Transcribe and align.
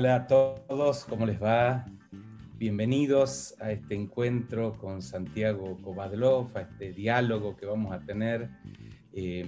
Hola 0.00 0.14
a 0.14 0.26
todos, 0.28 1.04
¿cómo 1.06 1.26
les 1.26 1.42
va? 1.42 1.84
Bienvenidos 2.56 3.56
a 3.58 3.72
este 3.72 3.96
encuentro 3.96 4.74
con 4.78 5.02
Santiago 5.02 5.76
Kovadlov, 5.82 6.56
a 6.56 6.60
este 6.60 6.92
diálogo 6.92 7.56
que 7.56 7.66
vamos 7.66 7.92
a 7.92 7.98
tener, 7.98 8.48
eh, 9.12 9.44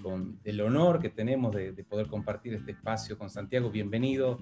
con 0.00 0.38
el 0.44 0.60
honor 0.60 1.00
que 1.00 1.08
tenemos 1.08 1.52
de, 1.52 1.72
poder 1.82 2.06
compartir 2.06 2.54
este 2.54 2.70
espacio 2.70 3.18
con 3.18 3.28
Santiago. 3.28 3.70
Bienvenido, 3.70 4.38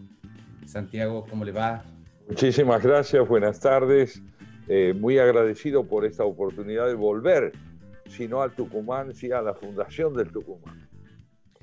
Santiago, 0.66 1.25
¿cómo 1.27 1.43
le 1.43 1.53
va? 1.53 1.82
Muchísimas 2.29 2.82
gracias, 2.82 3.27
buenas 3.27 3.59
tardes. 3.59 4.23
Eh, 4.68 4.93
muy 4.93 5.18
agradecido 5.18 5.86
por 5.86 6.04
esta 6.04 6.25
oportunidad 6.25 6.86
de 6.86 6.96
volver, 6.96 7.52
si 8.11 8.29
no 8.29 8.43
al 8.43 8.54
Tucumán, 8.54 9.14
sí 9.14 9.32
a 9.32 9.41
la 9.41 9.54
Fundación 9.54 10.12
del 10.12 10.30
Tucumán. 10.30 10.86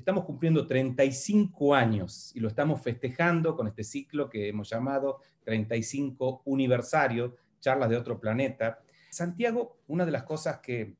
Estamos 0.04 0.26
cumpliendo 0.26 0.66
35 0.66 1.74
años 1.74 2.30
y 2.34 2.40
lo 2.40 2.48
estamos 2.48 2.82
festejando 2.82 3.56
con 3.56 3.68
este 3.68 3.82
ciclo 3.82 4.28
que 4.28 4.48
hemos 4.50 4.68
llamado 4.68 5.20
35 5.44 6.42
Universario, 6.44 7.36
charlas 7.58 7.88
de 7.88 7.96
otro 7.96 8.20
planeta. 8.20 8.82
Santiago, 9.08 9.78
una 9.86 10.04
de 10.04 10.12
las 10.12 10.24
cosas 10.24 10.58
que 10.58 10.96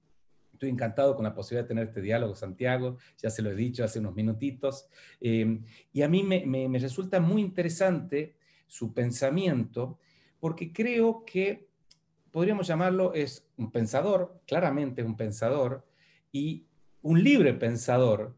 estoy 0.55 0.71
encantado 0.71 1.15
con 1.15 1.25
la 1.25 1.35
posibilidad 1.35 1.65
de 1.65 1.69
tener 1.69 1.89
este 1.89 2.01
diálogo, 2.01 2.35
Santiago, 2.35 2.97
ya 3.19 3.29
se 3.29 3.43
lo 3.43 3.51
he 3.51 3.55
dicho 3.55 3.85
hace 3.85 3.99
unos 3.99 4.15
minutitos, 4.15 4.89
eh, 5.21 5.61
y 5.93 6.01
a 6.01 6.09
mí 6.09 6.23
me, 6.23 6.79
resulta 6.79 7.21
muy 7.21 7.43
interesante 7.43 8.37
su 8.67 8.95
pensamiento, 8.95 9.99
porque 10.41 10.73
creo 10.73 11.27
que 11.27 11.69
podríamos 12.31 12.67
llamarlo, 12.67 13.13
es 13.13 13.47
un 13.59 13.71
pensador, 13.71 14.41
claramente 14.47 15.03
un 15.03 15.15
pensador, 15.15 15.87
y 16.33 16.65
un 17.03 17.23
libre 17.23 17.53
pensador, 17.53 18.35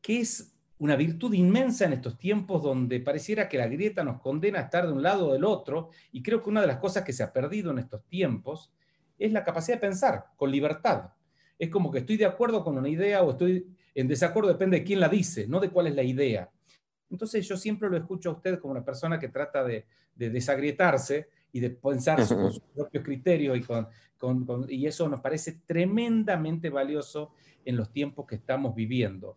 que 0.00 0.20
es 0.20 0.54
una 0.78 0.96
virtud 0.96 1.34
inmensa 1.34 1.86
en 1.86 1.92
estos 1.92 2.18
tiempos 2.18 2.62
donde 2.62 3.00
pareciera 3.00 3.48
que 3.48 3.58
la 3.58 3.66
grieta 3.66 4.04
nos 4.04 4.20
condena 4.20 4.60
a 4.60 4.62
estar 4.62 4.86
de 4.86 4.92
un 4.92 5.02
lado 5.02 5.28
o 5.28 5.32
del 5.32 5.44
otro, 5.44 5.90
y 6.12 6.22
creo 6.22 6.42
que 6.42 6.50
una 6.50 6.60
de 6.60 6.68
las 6.68 6.78
cosas 6.78 7.04
que 7.04 7.12
se 7.12 7.22
ha 7.22 7.32
perdido 7.32 7.72
en 7.72 7.78
estos 7.78 8.04
tiempos 8.04 8.72
es 9.18 9.32
la 9.32 9.44
capacidad 9.44 9.76
de 9.76 9.80
pensar 9.80 10.26
con 10.36 10.50
libertad. 10.50 11.10
Es 11.58 11.70
como 11.70 11.90
que 11.90 11.98
estoy 11.98 12.16
de 12.16 12.26
acuerdo 12.26 12.62
con 12.62 12.78
una 12.78 12.88
idea 12.88 13.22
o 13.22 13.32
estoy 13.32 13.66
en 13.94 14.06
desacuerdo, 14.06 14.48
depende 14.48 14.78
de 14.78 14.84
quién 14.84 15.00
la 15.00 15.08
dice, 15.08 15.48
no 15.48 15.58
de 15.58 15.70
cuál 15.70 15.88
es 15.88 15.96
la 15.96 16.04
idea. 16.04 16.48
Entonces 17.10 17.48
yo 17.48 17.56
siempre 17.56 17.90
lo 17.90 17.96
escucho 17.96 18.30
a 18.30 18.34
usted 18.34 18.60
como 18.60 18.72
una 18.72 18.84
persona 18.84 19.18
que 19.18 19.28
trata 19.28 19.64
de, 19.64 19.86
desagrietarse 20.14 21.28
y 21.52 21.60
de 21.60 21.70
pensar 21.70 22.18
con 22.26 22.26
sus 22.52 22.62
propios 22.74 23.02
criterios 23.04 23.58
y, 23.58 24.74
y 24.74 24.86
eso 24.86 25.08
nos 25.08 25.20
parece 25.20 25.60
tremendamente 25.66 26.70
valioso 26.70 27.32
en 27.64 27.76
los 27.76 27.90
tiempos 27.90 28.26
que 28.26 28.36
estamos 28.36 28.74
viviendo. 28.74 29.36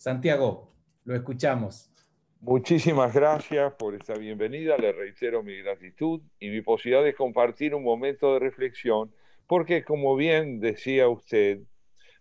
Santiago, 0.00 0.72
lo 1.04 1.14
escuchamos. 1.14 1.92
Muchísimas 2.40 3.12
gracias 3.12 3.74
por 3.74 3.94
esta 3.94 4.14
bienvenida. 4.14 4.78
Le 4.78 4.92
reitero 4.92 5.42
mi 5.42 5.58
gratitud 5.58 6.22
y 6.38 6.48
mi 6.48 6.62
posibilidad 6.62 7.04
de 7.04 7.12
compartir 7.12 7.74
un 7.74 7.84
momento 7.84 8.32
de 8.32 8.38
reflexión, 8.38 9.12
porque 9.46 9.84
como 9.84 10.16
bien 10.16 10.58
decía 10.58 11.06
usted, 11.10 11.58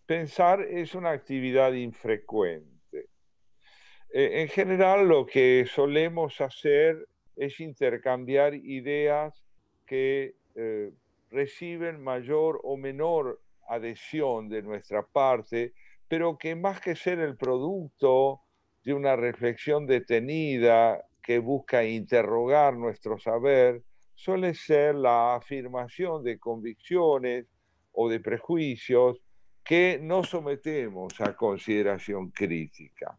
pensar 0.06 0.62
es 0.62 0.94
una 0.94 1.12
actividad 1.12 1.72
infrecuente. 1.72 3.08
Eh, 4.12 4.42
en 4.42 4.50
general, 4.50 5.08
lo 5.08 5.26
que 5.26 5.66
solemos 5.66 6.42
hacer 6.42 7.08
es 7.38 7.62
intercambiar 7.62 8.56
ideas 8.56 9.42
que 9.86 10.36
eh, 10.56 10.92
reciben 11.32 12.04
mayor 12.04 12.60
o 12.62 12.76
menor 12.76 13.40
adhesión 13.70 14.50
de 14.50 14.64
nuestra 14.64 15.02
parte 15.02 15.72
pero 16.10 16.38
que 16.38 16.56
más 16.56 16.82
que 16.82 16.96
ser 16.96 17.20
el 17.20 17.38
producto 17.38 18.42
de 18.84 18.94
una 18.94 19.16
reflexión 19.16 19.86
detenida 19.86 21.06
que 21.22 21.40
busca 21.40 21.86
interrogar 21.86 22.76
nuestro 22.76 23.20
saber, 23.20 23.84
suele 24.16 24.56
ser 24.56 24.96
la 24.96 25.36
afirmación 25.36 26.24
de 26.24 26.40
convicciones 26.40 27.46
o 27.94 28.10
de 28.10 28.20
prejuicios 28.20 29.22
que 29.64 30.00
no 30.02 30.24
sometemos 30.24 31.22
a 31.22 31.36
consideración 31.36 32.32
crítica. 32.32 33.18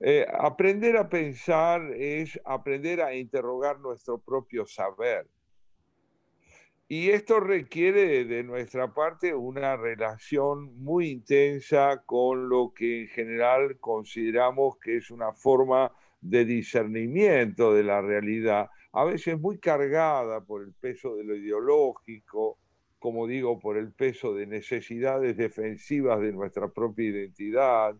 Eh, 0.00 0.26
aprender 0.28 0.96
a 0.96 1.08
pensar 1.08 1.80
es 1.94 2.38
aprender 2.44 3.00
a 3.00 3.14
interrogar 3.14 3.78
nuestro 3.78 4.18
propio 4.18 4.66
saber. 4.66 5.26
Y 6.88 7.10
esto 7.10 7.40
requiere 7.40 8.24
de 8.24 8.44
nuestra 8.44 8.94
parte 8.94 9.34
una 9.34 9.76
relación 9.76 10.78
muy 10.78 11.08
intensa 11.10 12.04
con 12.06 12.48
lo 12.48 12.72
que 12.72 13.02
en 13.02 13.08
general 13.08 13.80
consideramos 13.80 14.76
que 14.78 14.98
es 14.98 15.10
una 15.10 15.32
forma 15.32 15.90
de 16.20 16.44
discernimiento 16.44 17.74
de 17.74 17.82
la 17.82 18.00
realidad, 18.02 18.70
a 18.92 19.04
veces 19.04 19.38
muy 19.40 19.58
cargada 19.58 20.44
por 20.44 20.62
el 20.62 20.74
peso 20.74 21.16
de 21.16 21.24
lo 21.24 21.34
ideológico, 21.34 22.58
como 23.00 23.26
digo, 23.26 23.58
por 23.58 23.76
el 23.76 23.92
peso 23.92 24.32
de 24.34 24.46
necesidades 24.46 25.36
defensivas 25.36 26.20
de 26.20 26.32
nuestra 26.32 26.68
propia 26.68 27.10
identidad. 27.10 27.96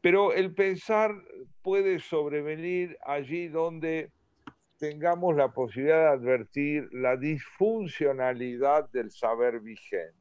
Pero 0.00 0.32
el 0.32 0.52
pensar 0.52 1.14
puede 1.62 2.00
sobrevenir 2.00 2.98
allí 3.04 3.48
donde 3.48 4.10
tengamos 4.80 5.36
la 5.36 5.52
posibilidad 5.52 6.00
de 6.00 6.08
advertir 6.08 6.88
la 6.92 7.18
disfuncionalidad 7.18 8.88
del 8.88 9.10
saber 9.10 9.60
vigente. 9.60 10.14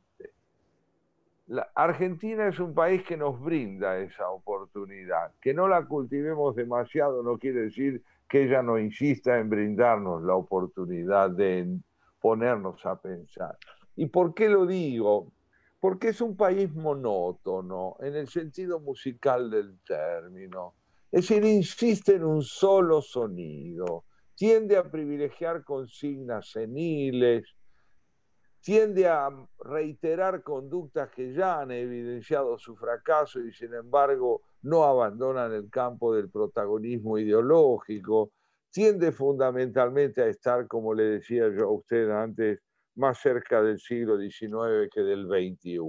La 1.48 1.72
Argentina 1.74 2.50
es 2.50 2.60
un 2.60 2.74
país 2.74 3.02
que 3.04 3.16
nos 3.16 3.42
brinda 3.42 3.98
esa 3.98 4.30
oportunidad. 4.30 5.32
Que 5.42 5.54
no 5.54 5.70
la 5.70 5.86
cultivemos 5.86 6.58
demasiado 6.58 7.24
no 7.24 7.38
quiere 7.38 7.62
decir 7.62 8.04
que 8.28 8.44
ella 8.44 8.62
no 8.62 8.78
insista 8.78 9.40
en 9.40 9.50
brindarnos 9.50 10.22
la 10.24 10.36
oportunidad 10.36 11.32
de 11.32 11.80
ponernos 12.20 12.86
a 12.86 13.02
pensar. 13.02 13.58
¿Y 13.96 14.08
por 14.08 14.34
qué 14.34 14.50
lo 14.50 14.66
digo? 14.66 15.32
Porque 15.80 16.10
es 16.10 16.20
un 16.20 16.36
país 16.36 16.72
monótono 16.76 17.96
en 18.02 18.14
el 18.14 18.28
sentido 18.28 18.82
musical 18.82 19.50
del 19.50 19.80
término. 19.88 20.74
Es 21.10 21.30
decir, 21.30 21.46
insiste 21.46 22.16
en 22.16 22.26
un 22.26 22.44
solo 22.44 23.02
sonido 23.02 24.04
tiende 24.40 24.78
a 24.78 24.90
privilegiar 24.90 25.66
consignas 25.66 26.52
seniles, 26.52 27.44
tiende 28.62 29.06
a 29.06 29.28
reiterar 29.60 30.44
conductas 30.44 31.10
que 31.10 31.34
ya 31.34 31.60
han 31.60 31.72
evidenciado 31.72 32.58
su 32.58 32.78
fracaso 32.78 33.42
y 33.42 33.52
sin 33.52 33.74
embargo 33.74 34.44
no 34.62 34.86
abandonan 34.86 35.52
el 35.52 35.70
campo 35.70 36.16
del 36.16 36.30
protagonismo 36.30 37.18
ideológico, 37.18 38.32
tiende 38.72 39.12
fundamentalmente 39.12 40.22
a 40.22 40.28
estar, 40.28 40.70
como 40.70 40.94
le 40.94 41.04
decía 41.04 41.50
yo 41.50 41.66
a 41.66 41.74
usted 41.74 42.10
antes, 42.10 42.62
más 42.96 43.20
cerca 43.20 43.62
del 43.62 43.78
siglo 43.78 44.18
XIX 44.18 44.90
que 44.90 45.02
del 45.02 45.28
XXI. 45.28 45.80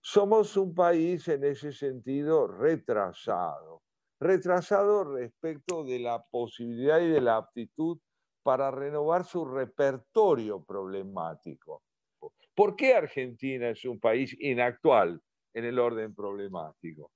Somos 0.00 0.56
un 0.56 0.74
país 0.74 1.28
en 1.28 1.44
ese 1.44 1.70
sentido 1.70 2.48
retrasado 2.48 3.82
retrasado 4.20 5.16
respecto 5.16 5.82
de 5.82 5.98
la 5.98 6.22
posibilidad 6.22 7.00
y 7.00 7.08
de 7.08 7.22
la 7.22 7.36
aptitud 7.36 7.98
para 8.42 8.70
renovar 8.70 9.24
su 9.24 9.46
repertorio 9.46 10.62
problemático. 10.62 11.82
¿Por 12.54 12.76
qué 12.76 12.94
Argentina 12.94 13.70
es 13.70 13.84
un 13.86 13.98
país 13.98 14.36
inactual 14.38 15.20
en 15.54 15.64
el 15.64 15.78
orden 15.78 16.14
problemático? 16.14 17.12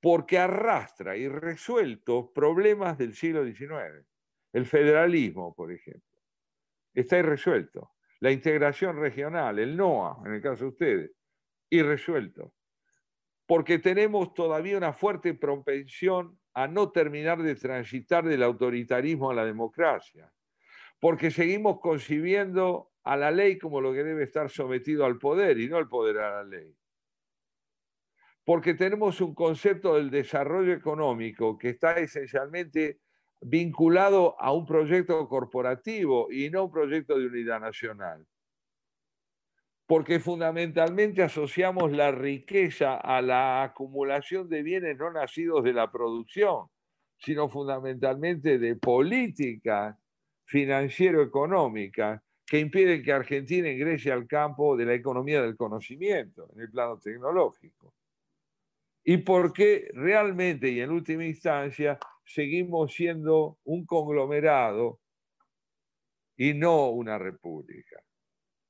Porque 0.00 0.38
arrastra 0.38 1.16
y 1.16 1.28
resuelto 1.28 2.30
problemas 2.32 2.98
del 2.98 3.14
siglo 3.14 3.44
XIX. 3.44 4.06
El 4.52 4.66
federalismo, 4.66 5.54
por 5.54 5.72
ejemplo, 5.72 6.18
está 6.92 7.18
irresuelto. 7.18 7.92
La 8.20 8.30
integración 8.30 8.96
regional, 8.98 9.58
el 9.58 9.76
NOA, 9.76 10.22
en 10.26 10.34
el 10.34 10.42
caso 10.42 10.64
de 10.64 10.70
ustedes, 10.70 11.10
irresuelto 11.70 12.52
porque 13.50 13.80
tenemos 13.80 14.32
todavía 14.32 14.76
una 14.76 14.92
fuerte 14.92 15.34
propensión 15.34 16.38
a 16.54 16.68
no 16.68 16.92
terminar 16.92 17.42
de 17.42 17.56
transitar 17.56 18.24
del 18.24 18.44
autoritarismo 18.44 19.28
a 19.28 19.34
la 19.34 19.44
democracia, 19.44 20.32
porque 21.00 21.32
seguimos 21.32 21.80
concibiendo 21.80 22.92
a 23.02 23.16
la 23.16 23.32
ley 23.32 23.58
como 23.58 23.80
lo 23.80 23.92
que 23.92 24.04
debe 24.04 24.22
estar 24.22 24.50
sometido 24.50 25.04
al 25.04 25.18
poder 25.18 25.58
y 25.58 25.68
no 25.68 25.78
al 25.78 25.88
poder 25.88 26.18
a 26.18 26.30
la 26.30 26.44
ley. 26.44 26.76
Porque 28.44 28.74
tenemos 28.74 29.20
un 29.20 29.34
concepto 29.34 29.96
del 29.96 30.10
desarrollo 30.10 30.72
económico 30.72 31.58
que 31.58 31.70
está 31.70 31.98
esencialmente 31.98 33.00
vinculado 33.40 34.40
a 34.40 34.52
un 34.52 34.64
proyecto 34.64 35.26
corporativo 35.26 36.30
y 36.30 36.50
no 36.50 36.60
a 36.60 36.64
un 36.66 36.70
proyecto 36.70 37.18
de 37.18 37.26
unidad 37.26 37.58
nacional 37.58 38.24
porque 39.90 40.20
fundamentalmente 40.20 41.20
asociamos 41.20 41.90
la 41.90 42.12
riqueza 42.12 42.94
a 42.94 43.20
la 43.20 43.64
acumulación 43.64 44.48
de 44.48 44.62
bienes 44.62 44.96
no 44.96 45.10
nacidos 45.10 45.64
de 45.64 45.72
la 45.72 45.90
producción, 45.90 46.68
sino 47.18 47.48
fundamentalmente 47.48 48.60
de 48.60 48.76
políticas 48.76 49.96
financiero-económicas 50.44 52.22
que 52.46 52.60
impiden 52.60 53.02
que 53.02 53.12
Argentina 53.12 53.68
ingrese 53.68 54.12
al 54.12 54.28
campo 54.28 54.76
de 54.76 54.84
la 54.84 54.94
economía 54.94 55.42
del 55.42 55.56
conocimiento, 55.56 56.48
en 56.54 56.60
el 56.60 56.70
plano 56.70 57.00
tecnológico. 57.00 57.92
Y 59.02 59.16
porque 59.16 59.90
realmente 59.92 60.68
y 60.68 60.82
en 60.82 60.92
última 60.92 61.24
instancia 61.24 61.98
seguimos 62.24 62.94
siendo 62.94 63.58
un 63.64 63.84
conglomerado 63.84 65.00
y 66.36 66.54
no 66.54 66.90
una 66.90 67.18
república. 67.18 68.00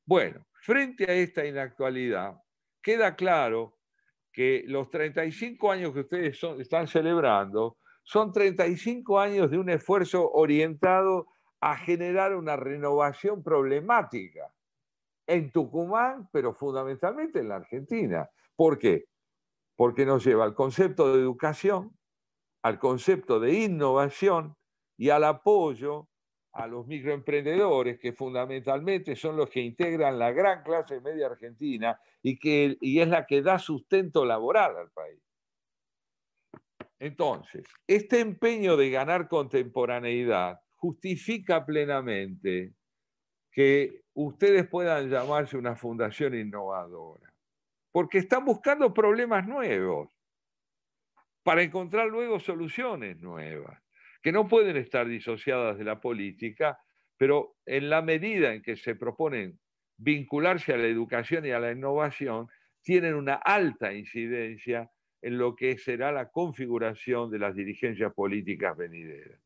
Bueno, 0.06 0.46
frente 0.60 1.10
a 1.10 1.14
esta 1.14 1.44
inactualidad, 1.44 2.40
queda 2.82 3.16
claro 3.16 3.78
que 4.32 4.62
los 4.66 4.90
35 4.90 5.70
años 5.70 5.92
que 5.92 6.00
ustedes 6.00 6.40
están 6.58 6.86
celebrando 6.86 7.78
son 8.02 8.32
35 8.32 9.18
años 9.18 9.50
de 9.50 9.58
un 9.58 9.70
esfuerzo 9.70 10.30
orientado 10.30 11.26
a 11.60 11.76
generar 11.76 12.34
una 12.34 12.56
renovación 12.56 13.42
problemática 13.42 14.52
en 15.26 15.52
Tucumán, 15.52 16.28
pero 16.32 16.54
fundamentalmente 16.54 17.40
en 17.40 17.48
la 17.48 17.56
Argentina. 17.56 18.28
¿Por 18.56 18.78
qué? 18.78 19.04
Porque 19.76 20.04
nos 20.04 20.24
lleva 20.24 20.44
al 20.44 20.54
concepto 20.54 21.14
de 21.14 21.20
educación, 21.20 21.96
al 22.62 22.78
concepto 22.78 23.40
de 23.40 23.52
innovación 23.52 24.56
y 24.96 25.10
al 25.10 25.24
apoyo 25.24 26.09
a 26.52 26.66
los 26.66 26.86
microemprendedores, 26.86 27.98
que 27.98 28.12
fundamentalmente 28.12 29.14
son 29.14 29.36
los 29.36 29.48
que 29.48 29.60
integran 29.60 30.18
la 30.18 30.32
gran 30.32 30.62
clase 30.62 31.00
media 31.00 31.26
argentina 31.26 31.98
y, 32.22 32.38
que, 32.38 32.76
y 32.80 33.00
es 33.00 33.08
la 33.08 33.26
que 33.26 33.42
da 33.42 33.58
sustento 33.58 34.24
laboral 34.24 34.76
al 34.76 34.90
país. 34.90 35.20
Entonces, 36.98 37.64
este 37.86 38.20
empeño 38.20 38.76
de 38.76 38.90
ganar 38.90 39.28
contemporaneidad 39.28 40.60
justifica 40.76 41.64
plenamente 41.64 42.74
que 43.50 44.02
ustedes 44.14 44.68
puedan 44.68 45.08
llamarse 45.08 45.56
una 45.56 45.76
fundación 45.76 46.34
innovadora, 46.34 47.32
porque 47.90 48.18
están 48.18 48.44
buscando 48.44 48.92
problemas 48.92 49.46
nuevos 49.46 50.10
para 51.42 51.62
encontrar 51.62 52.08
luego 52.08 52.38
soluciones 52.38 53.18
nuevas, 53.20 53.82
que 54.22 54.32
no 54.32 54.48
pueden 54.48 54.76
estar 54.76 55.06
disociadas 55.06 55.78
de 55.78 55.84
la 55.84 56.00
política, 56.00 56.78
pero 57.16 57.56
en 57.66 57.90
la 57.90 58.02
medida 58.02 58.52
en 58.52 58.62
que 58.62 58.76
se 58.76 58.94
proponen 58.94 59.58
vincularse 59.96 60.72
a 60.72 60.78
la 60.78 60.86
educación 60.86 61.44
y 61.44 61.50
a 61.50 61.60
la 61.60 61.72
innovación, 61.72 62.48
tienen 62.82 63.14
una 63.14 63.34
alta 63.34 63.92
incidencia 63.92 64.90
en 65.22 65.36
lo 65.36 65.54
que 65.54 65.76
será 65.76 66.12
la 66.12 66.30
configuración 66.30 67.30
de 67.30 67.38
las 67.38 67.54
dirigencias 67.54 68.12
políticas 68.14 68.76
venideras. 68.76 69.40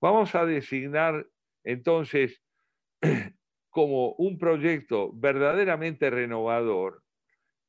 Vamos 0.00 0.34
a 0.34 0.46
designar 0.46 1.26
entonces 1.64 2.40
como 3.70 4.12
un 4.12 4.38
proyecto 4.38 5.10
verdaderamente 5.12 6.10
renovador 6.10 7.02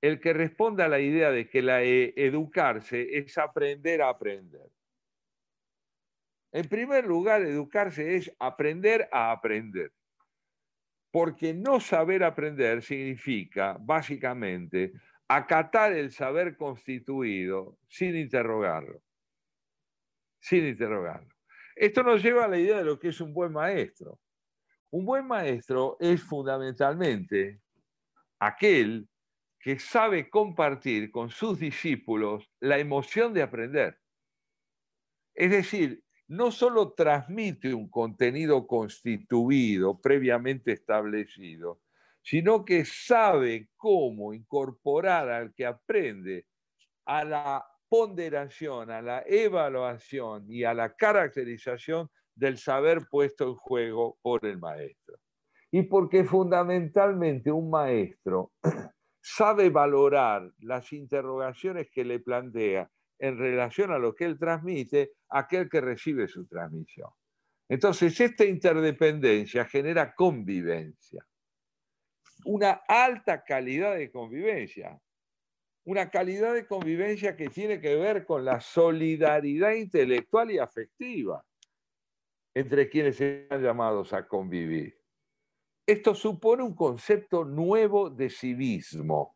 el 0.01 0.19
que 0.19 0.33
responda 0.33 0.85
a 0.85 0.89
la 0.89 0.99
idea 0.99 1.31
de 1.31 1.49
que 1.49 1.61
la 1.61 1.83
e, 1.83 2.13
educarse 2.15 3.17
es 3.17 3.37
aprender 3.37 4.01
a 4.01 4.09
aprender. 4.09 4.69
En 6.51 6.67
primer 6.67 7.05
lugar, 7.05 7.41
educarse 7.43 8.15
es 8.15 8.31
aprender 8.39 9.07
a 9.11 9.31
aprender. 9.31 9.91
Porque 11.11 11.53
no 11.53 11.79
saber 11.79 12.23
aprender 12.23 12.81
significa, 12.81 13.77
básicamente, 13.79 14.93
acatar 15.27 15.93
el 15.93 16.11
saber 16.11 16.57
constituido 16.57 17.77
sin 17.87 18.15
interrogarlo. 18.15 19.01
Sin 20.39 20.65
interrogarlo. 20.65 21.29
Esto 21.75 22.03
nos 22.03 22.21
lleva 22.21 22.45
a 22.45 22.47
la 22.47 22.57
idea 22.57 22.77
de 22.79 22.85
lo 22.85 22.99
que 22.99 23.09
es 23.09 23.21
un 23.21 23.33
buen 23.33 23.53
maestro. 23.53 24.19
Un 24.91 25.05
buen 25.05 25.27
maestro 25.27 25.97
es 25.99 26.21
fundamentalmente 26.23 27.61
aquel 28.39 29.07
que 29.59 29.77
sabe 29.77 30.29
compartir 30.29 31.11
con 31.11 31.29
sus 31.29 31.59
discípulos 31.59 32.49
la 32.59 32.79
emoción 32.79 33.33
de 33.33 33.43
aprender. 33.43 33.99
Es 35.35 35.51
decir, 35.51 36.03
no 36.29 36.51
solo 36.51 36.93
transmite 36.93 37.73
un 37.73 37.89
contenido 37.89 38.67
constituido, 38.67 39.99
previamente 39.99 40.73
establecido, 40.73 41.81
sino 42.21 42.63
que 42.63 42.85
sabe 42.85 43.69
cómo 43.75 44.33
incorporar 44.33 45.29
al 45.29 45.53
que 45.55 45.65
aprende 45.65 46.45
a 47.05 47.23
la 47.23 47.65
ponderación, 47.89 48.91
a 48.91 49.01
la 49.01 49.23
evaluación 49.25 50.45
y 50.47 50.63
a 50.63 50.75
la 50.75 50.95
caracterización 50.95 52.09
del 52.35 52.59
saber 52.59 53.07
puesto 53.09 53.45
en 53.45 53.55
juego 53.55 54.19
por 54.21 54.45
el 54.45 54.59
maestro. 54.59 55.17
Y 55.71 55.83
porque 55.83 56.23
fundamentalmente 56.23 57.51
un 57.51 57.71
maestro 57.71 58.51
sabe 59.19 59.71
valorar 59.71 60.51
las 60.59 60.93
interrogaciones 60.93 61.89
que 61.91 62.05
le 62.05 62.19
plantea 62.19 62.87
en 63.19 63.37
relación 63.37 63.91
a 63.91 63.99
lo 63.99 64.15
que 64.15 64.25
él 64.25 64.39
transmite 64.39 65.11
aquel 65.29 65.69
que 65.69 65.81
recibe 65.81 66.27
su 66.27 66.47
transmisión. 66.47 67.09
Entonces, 67.67 68.19
esta 68.19 68.45
interdependencia 68.45 69.65
genera 69.65 70.13
convivencia 70.15 71.23
una 72.45 72.81
alta 72.87 73.43
calidad 73.43 73.95
de 73.95 74.11
convivencia. 74.11 74.99
Una 75.85 76.09
calidad 76.09 76.53
de 76.53 76.67
convivencia 76.67 77.35
que 77.35 77.49
tiene 77.49 77.81
que 77.81 77.95
ver 77.95 78.25
con 78.25 78.45
la 78.45 78.61
solidaridad 78.61 79.71
intelectual 79.71 80.51
y 80.51 80.59
afectiva 80.59 81.43
entre 82.53 82.89
quienes 82.89 83.19
están 83.19 83.63
llamados 83.63 84.13
a 84.13 84.27
convivir. 84.27 84.99
Esto 85.85 86.13
supone 86.13 86.63
un 86.63 86.75
concepto 86.75 87.45
nuevo 87.45 88.09
de 88.09 88.29
civismo. 88.29 89.35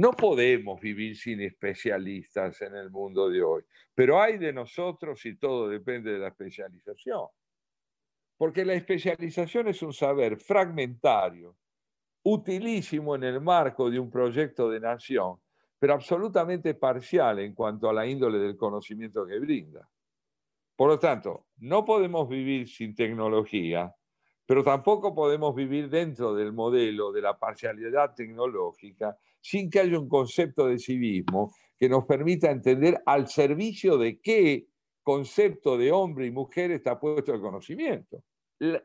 No 0.00 0.12
podemos 0.12 0.80
vivir 0.80 1.14
sin 1.14 1.42
especialistas 1.42 2.62
en 2.62 2.74
el 2.74 2.90
mundo 2.90 3.28
de 3.28 3.42
hoy, 3.42 3.62
pero 3.94 4.18
hay 4.18 4.38
de 4.38 4.50
nosotros 4.50 5.26
y 5.26 5.36
todo 5.36 5.68
depende 5.68 6.10
de 6.10 6.18
la 6.18 6.28
especialización. 6.28 7.26
Porque 8.38 8.64
la 8.64 8.72
especialización 8.72 9.68
es 9.68 9.82
un 9.82 9.92
saber 9.92 10.38
fragmentario 10.38 11.54
utilísimo 12.22 13.14
en 13.14 13.24
el 13.24 13.42
marco 13.42 13.90
de 13.90 14.00
un 14.00 14.10
proyecto 14.10 14.70
de 14.70 14.80
nación, 14.80 15.38
pero 15.78 15.92
absolutamente 15.92 16.72
parcial 16.72 17.40
en 17.40 17.54
cuanto 17.54 17.90
a 17.90 17.92
la 17.92 18.06
índole 18.06 18.38
del 18.38 18.56
conocimiento 18.56 19.26
que 19.26 19.38
brinda. 19.38 19.86
Por 20.76 20.88
lo 20.88 20.98
tanto, 20.98 21.48
no 21.58 21.84
podemos 21.84 22.26
vivir 22.26 22.70
sin 22.70 22.94
tecnología, 22.94 23.94
pero 24.50 24.64
tampoco 24.64 25.14
podemos 25.14 25.54
vivir 25.54 25.88
dentro 25.88 26.34
del 26.34 26.52
modelo 26.52 27.12
de 27.12 27.22
la 27.22 27.38
parcialidad 27.38 28.16
tecnológica 28.16 29.16
sin 29.40 29.70
que 29.70 29.78
haya 29.78 29.96
un 29.96 30.08
concepto 30.08 30.66
de 30.66 30.76
civismo 30.76 31.54
que 31.78 31.88
nos 31.88 32.04
permita 32.04 32.50
entender 32.50 33.00
al 33.06 33.28
servicio 33.28 33.96
de 33.96 34.20
qué 34.20 34.66
concepto 35.04 35.78
de 35.78 35.92
hombre 35.92 36.26
y 36.26 36.32
mujer 36.32 36.72
está 36.72 36.98
puesto 36.98 37.32
el 37.32 37.40
conocimiento 37.40 38.24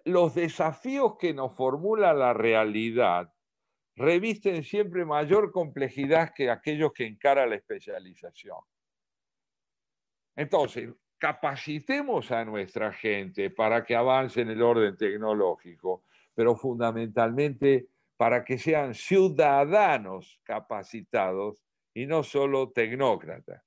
los 0.03 0.35
desafíos 0.35 1.17
que 1.17 1.33
nos 1.33 1.55
formula 1.55 2.13
la 2.13 2.31
realidad 2.31 3.33
revisten 3.95 4.63
siempre 4.63 5.03
mayor 5.03 5.51
complejidad 5.51 6.31
que 6.35 6.51
aquellos 6.51 6.93
que 6.93 7.07
encara 7.07 7.47
la 7.47 7.55
especialización. 7.55 8.59
Entonces, 10.35 10.93
capacitemos 11.17 12.31
a 12.31 12.45
nuestra 12.45 12.91
gente 12.91 13.49
para 13.49 13.83
que 13.83 13.95
avance 13.95 14.41
en 14.41 14.49
el 14.49 14.61
orden 14.61 14.95
tecnológico, 14.97 16.03
pero 16.33 16.55
fundamentalmente 16.55 17.87
para 18.17 18.43
que 18.43 18.57
sean 18.57 18.93
ciudadanos 18.93 20.39
capacitados 20.43 21.63
y 21.93 22.05
no 22.05 22.23
solo 22.23 22.71
tecnócratas. 22.71 23.61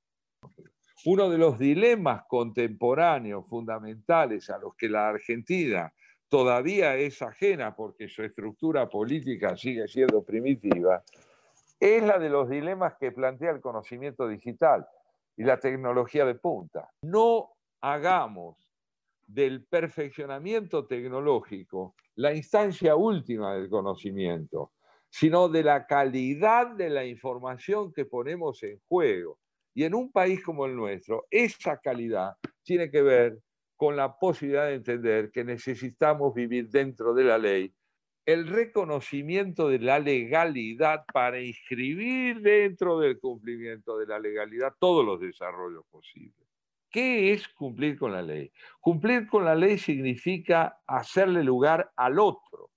Uno 1.05 1.31
de 1.31 1.39
los 1.39 1.59
dilemas 1.59 2.25
contemporáneos 2.29 3.47
fundamentales 3.49 4.51
a 4.51 4.59
los 4.59 4.75
que 4.75 4.89
la 4.89 5.09
Argentina 5.09 5.93
todavía 6.29 6.97
es 6.97 7.23
ajena 7.23 7.75
porque 7.75 8.09
su 8.09 8.23
estructura 8.23 8.89
política 8.89 9.57
sigue 9.57 9.89
siendo 9.89 10.23
primitiva, 10.23 11.03
es 11.81 12.03
la 12.03 12.19
de 12.19 12.29
los 12.29 12.49
dilemas 12.49 12.95
que 12.99 13.13
plantea 13.13 13.53
el 13.53 13.61
conocimiento 13.61 14.27
digital 14.27 14.87
y 15.39 15.45
la 15.45 15.59
tecnología 15.59 16.27
de 16.27 16.35
punta. 16.35 16.91
No 17.03 17.53
hagamos 17.81 18.57
del 19.25 19.65
perfeccionamiento 19.65 20.87
tecnológico 20.87 21.95
la 22.17 22.35
instancia 22.35 22.97
última 22.97 23.55
del 23.55 23.71
conocimiento, 23.71 24.73
sino 25.09 25.49
de 25.49 25.63
la 25.63 25.87
calidad 25.87 26.75
de 26.75 26.91
la 26.91 27.05
información 27.05 27.93
que 27.93 28.05
ponemos 28.05 28.63
en 28.65 28.81
juego. 28.89 29.39
Y 29.75 29.85
en 29.85 29.95
un 29.95 30.11
país 30.11 30.43
como 30.43 30.67
el 30.67 30.75
nuestro, 30.75 31.27
esa 31.31 31.79
calidad 31.79 32.33
tiene 32.65 32.91
que 32.91 33.03
ver 33.03 33.39
con 33.77 33.95
la 33.95 34.19
posibilidad 34.19 34.67
de 34.67 34.75
entender 34.75 35.31
que 35.31 35.45
necesitamos 35.45 36.35
vivir 36.35 36.69
dentro 36.69 37.15
de 37.15 37.23
la 37.23 37.39
ley, 37.39 37.73
el 38.29 38.47
reconocimiento 38.47 39.69
de 39.71 39.79
la 39.79 39.99
legalidad 39.99 41.07
para 41.15 41.41
inscribir 41.41 42.43
dentro 42.43 42.99
del 42.99 43.19
cumplimiento 43.19 43.97
de 43.97 44.07
la 44.07 44.19
legalidad 44.19 44.75
todos 44.79 45.03
los 45.03 45.19
desarrollos 45.19 45.87
posibles. 45.87 46.47
¿Qué 46.91 47.33
es 47.33 47.49
cumplir 47.49 47.99
con 47.99 48.13
la 48.13 48.21
ley? 48.21 48.53
Cumplir 48.81 49.27
con 49.27 49.47
la 49.47 49.55
ley 49.55 49.79
significa 49.79 50.79
hacerle 50.87 51.43
lugar 51.43 51.91
al 51.97 52.19
otro. 52.19 52.71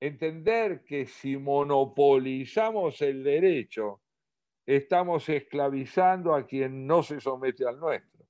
Entender 0.00 0.82
que 0.82 1.06
si 1.06 1.36
monopolizamos 1.36 3.00
el 3.02 3.22
derecho, 3.22 4.00
estamos 4.66 5.28
esclavizando 5.28 6.34
a 6.34 6.44
quien 6.44 6.88
no 6.88 7.04
se 7.04 7.20
somete 7.20 7.64
al 7.68 7.78
nuestro. 7.78 8.26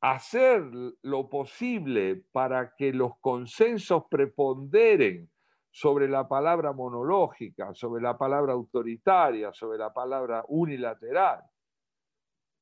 Hacer 0.00 0.62
lo 1.02 1.28
posible 1.28 2.22
para 2.32 2.74
que 2.76 2.92
los 2.92 3.18
consensos 3.20 4.04
preponderen 4.08 5.28
sobre 5.70 6.08
la 6.08 6.28
palabra 6.28 6.72
monológica, 6.72 7.74
sobre 7.74 8.02
la 8.02 8.16
palabra 8.16 8.52
autoritaria, 8.52 9.52
sobre 9.52 9.78
la 9.78 9.92
palabra 9.92 10.44
unilateral. 10.48 11.42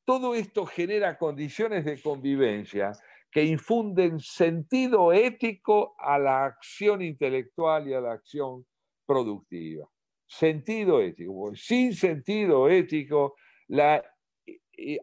Todo 0.05 0.35
esto 0.35 0.65
genera 0.67 1.19
condiciones 1.19 1.85
de 1.85 2.01
convivencia 2.01 2.93
que 3.31 3.45
infunden 3.45 4.21
sentido 4.21 5.13
ético 5.13 5.95
a 5.99 6.19
la 6.19 6.45
acción 6.45 7.03
intelectual 7.03 7.89
y 7.89 7.93
a 7.93 8.01
la 8.01 8.13
acción 8.13 8.65
productiva. 9.05 9.87
Sentido 10.27 11.01
ético. 11.01 11.55
Sin 11.55 11.93
sentido 11.93 12.69
ético, 12.69 13.35
la 13.69 14.03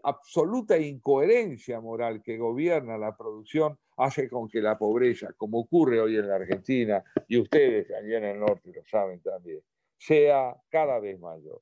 absoluta 0.04 0.78
incoherencia 0.78 1.80
moral 1.80 2.22
que 2.22 2.38
gobierna 2.38 2.98
la 2.98 3.16
producción 3.16 3.78
hace 3.98 4.30
con 4.30 4.48
que 4.48 4.62
la 4.62 4.78
pobreza, 4.78 5.34
como 5.34 5.60
ocurre 5.60 6.00
hoy 6.00 6.18
en 6.18 6.28
la 6.28 6.36
Argentina, 6.36 7.04
y 7.28 7.40
ustedes 7.40 7.90
allá 7.92 8.18
en 8.18 8.26
el 8.26 8.40
norte 8.40 8.72
lo 8.74 8.84
saben 8.86 9.22
también, 9.22 9.62
sea 9.98 10.56
cada 10.70 11.00
vez 11.00 11.20
mayor. 11.20 11.62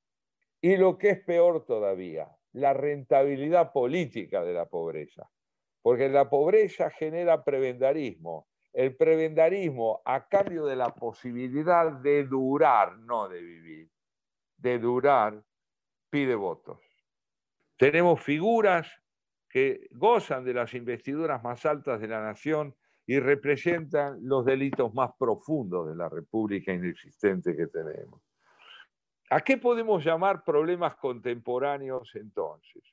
Y 0.62 0.78
lo 0.78 0.98
que 0.98 1.10
es 1.12 1.20
peor 1.24 1.66
todavía, 1.66 2.28
la 2.54 2.74
rentabilidad 2.74 3.72
política 3.72 4.44
de 4.44 4.54
la 4.54 4.68
pobreza. 4.68 5.30
Porque 5.82 6.10
la 6.10 6.30
pobreza 6.30 6.90
genera 6.92 7.44
prebendarismo. 7.44 8.48
El 8.72 8.96
prebendarismo, 8.96 10.02
a 10.06 10.28
cambio 10.28 10.66
de 10.66 10.76
la 10.76 10.94
posibilidad 10.94 11.92
de 11.92 12.24
durar, 12.26 13.00
no 13.00 13.28
de 13.28 13.42
vivir, 13.42 13.90
de 14.58 14.80
durar, 14.80 15.44
pide 16.10 16.36
votos. 16.36 16.91
Tenemos 17.82 18.22
figuras 18.22 18.88
que 19.50 19.88
gozan 19.90 20.46
de 20.46 20.54
las 20.54 20.72
investiduras 20.76 21.42
más 21.42 21.66
altas 21.66 22.00
de 22.00 22.08
la 22.08 22.22
nación 22.22 22.76
y 23.08 23.18
representan 23.20 24.20
los 24.22 24.46
delitos 24.46 24.94
más 24.94 25.10
profundos 25.18 25.90
de 25.90 25.96
la 25.96 26.08
república 26.08 26.72
inexistente 26.72 27.58
que 27.58 27.66
tenemos. 27.66 28.22
¿A 29.32 29.42
qué 29.42 29.58
podemos 29.58 30.06
llamar 30.06 30.44
problemas 30.44 30.96
contemporáneos 30.98 32.12
entonces? 32.14 32.84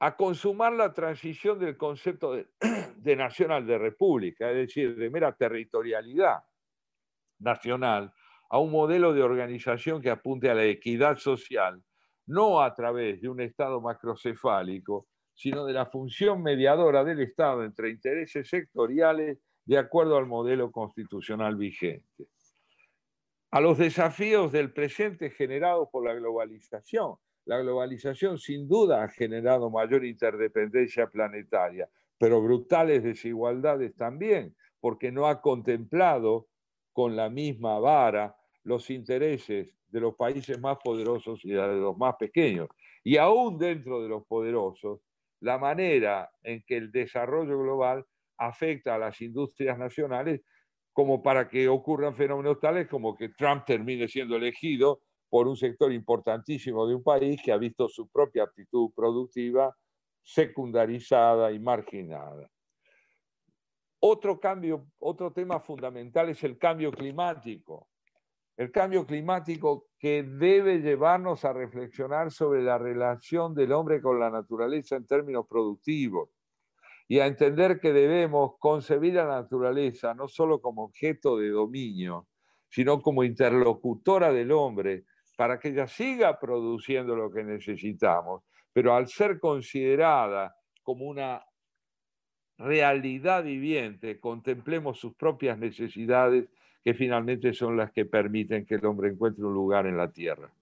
A 0.00 0.14
consumar 0.14 0.74
la 0.74 0.92
transición 0.92 1.58
del 1.58 1.78
concepto 1.78 2.34
de, 2.34 2.48
de 2.98 3.16
nacional 3.16 3.66
de 3.66 3.78
república, 3.78 4.50
es 4.50 4.56
decir, 4.56 4.94
de 4.94 5.08
mera 5.08 5.34
territorialidad 5.34 6.44
nacional, 7.38 8.12
a 8.50 8.58
un 8.58 8.70
modelo 8.70 9.14
de 9.14 9.22
organización 9.22 10.02
que 10.02 10.10
apunte 10.10 10.50
a 10.50 10.54
la 10.54 10.64
equidad 10.64 11.16
social, 11.16 11.82
no 12.26 12.62
a 12.62 12.74
través 12.74 13.20
de 13.20 13.28
un 13.28 13.40
Estado 13.40 13.80
macrocefálico, 13.80 15.06
sino 15.34 15.64
de 15.64 15.72
la 15.72 15.86
función 15.86 16.42
mediadora 16.42 17.04
del 17.04 17.20
Estado 17.20 17.64
entre 17.64 17.90
intereses 17.90 18.48
sectoriales 18.48 19.38
de 19.64 19.78
acuerdo 19.78 20.16
al 20.16 20.26
modelo 20.26 20.70
constitucional 20.70 21.56
vigente. 21.56 22.28
A 23.50 23.60
los 23.60 23.78
desafíos 23.78 24.52
del 24.52 24.72
presente 24.72 25.30
generados 25.30 25.88
por 25.90 26.04
la 26.04 26.14
globalización. 26.14 27.16
La 27.46 27.58
globalización 27.58 28.38
sin 28.38 28.66
duda 28.66 29.04
ha 29.04 29.08
generado 29.08 29.70
mayor 29.70 30.04
interdependencia 30.04 31.08
planetaria, 31.08 31.88
pero 32.18 32.42
brutales 32.42 33.02
desigualdades 33.02 33.94
también, 33.96 34.56
porque 34.80 35.12
no 35.12 35.26
ha 35.26 35.40
contemplado 35.40 36.48
con 36.92 37.16
la 37.16 37.28
misma 37.28 37.78
vara 37.78 38.36
los 38.62 38.88
intereses 38.90 39.74
de 39.94 40.00
los 40.00 40.16
países 40.16 40.60
más 40.60 40.76
poderosos 40.82 41.38
y 41.44 41.50
de 41.50 41.76
los 41.76 41.96
más 41.96 42.16
pequeños. 42.18 42.66
Y 43.04 43.16
aún 43.16 43.56
dentro 43.56 44.02
de 44.02 44.08
los 44.08 44.26
poderosos, 44.26 44.98
la 45.38 45.56
manera 45.56 46.28
en 46.42 46.64
que 46.66 46.76
el 46.76 46.90
desarrollo 46.90 47.56
global 47.60 48.04
afecta 48.36 48.96
a 48.96 48.98
las 48.98 49.20
industrias 49.20 49.78
nacionales 49.78 50.40
como 50.92 51.22
para 51.22 51.48
que 51.48 51.68
ocurran 51.68 52.16
fenómenos 52.16 52.58
tales 52.58 52.88
como 52.88 53.16
que 53.16 53.28
Trump 53.28 53.64
termine 53.64 54.08
siendo 54.08 54.34
elegido 54.34 55.02
por 55.30 55.46
un 55.46 55.56
sector 55.56 55.92
importantísimo 55.92 56.88
de 56.88 56.96
un 56.96 57.04
país 57.04 57.40
que 57.40 57.52
ha 57.52 57.56
visto 57.56 57.88
su 57.88 58.08
propia 58.08 58.42
aptitud 58.42 58.90
productiva 58.96 59.76
secundarizada 60.24 61.52
y 61.52 61.60
marginada. 61.60 62.50
Otro 64.00 64.40
cambio, 64.40 64.88
otro 64.98 65.32
tema 65.32 65.60
fundamental 65.60 66.30
es 66.30 66.42
el 66.42 66.58
cambio 66.58 66.90
climático 66.90 67.88
el 68.56 68.70
cambio 68.70 69.04
climático 69.04 69.88
que 69.98 70.22
debe 70.22 70.78
llevarnos 70.78 71.44
a 71.44 71.52
reflexionar 71.52 72.30
sobre 72.30 72.62
la 72.62 72.78
relación 72.78 73.54
del 73.54 73.72
hombre 73.72 74.00
con 74.00 74.20
la 74.20 74.30
naturaleza 74.30 74.96
en 74.96 75.06
términos 75.06 75.46
productivos 75.48 76.30
y 77.08 77.18
a 77.18 77.26
entender 77.26 77.80
que 77.80 77.92
debemos 77.92 78.52
concebir 78.58 79.18
a 79.18 79.24
la 79.24 79.42
naturaleza 79.42 80.14
no 80.14 80.28
solo 80.28 80.60
como 80.60 80.84
objeto 80.84 81.36
de 81.36 81.50
dominio, 81.50 82.28
sino 82.70 83.02
como 83.02 83.24
interlocutora 83.24 84.32
del 84.32 84.52
hombre 84.52 85.04
para 85.36 85.58
que 85.58 85.68
ella 85.68 85.86
siga 85.86 86.38
produciendo 86.38 87.16
lo 87.16 87.30
que 87.30 87.42
necesitamos, 87.42 88.44
pero 88.72 88.94
al 88.94 89.08
ser 89.08 89.40
considerada 89.40 90.56
como 90.82 91.06
una 91.06 91.44
realidad 92.56 93.42
viviente, 93.42 94.20
contemplemos 94.20 94.98
sus 94.98 95.14
propias 95.16 95.58
necesidades 95.58 96.48
que 96.84 96.92
finalmente 96.92 97.54
son 97.54 97.78
las 97.78 97.90
que 97.92 98.04
permiten 98.04 98.66
que 98.66 98.74
el 98.74 98.84
hombre 98.84 99.08
encuentre 99.08 99.42
un 99.42 99.54
lugar 99.54 99.86
en 99.86 99.96
la 99.96 100.12
Tierra. 100.12 100.52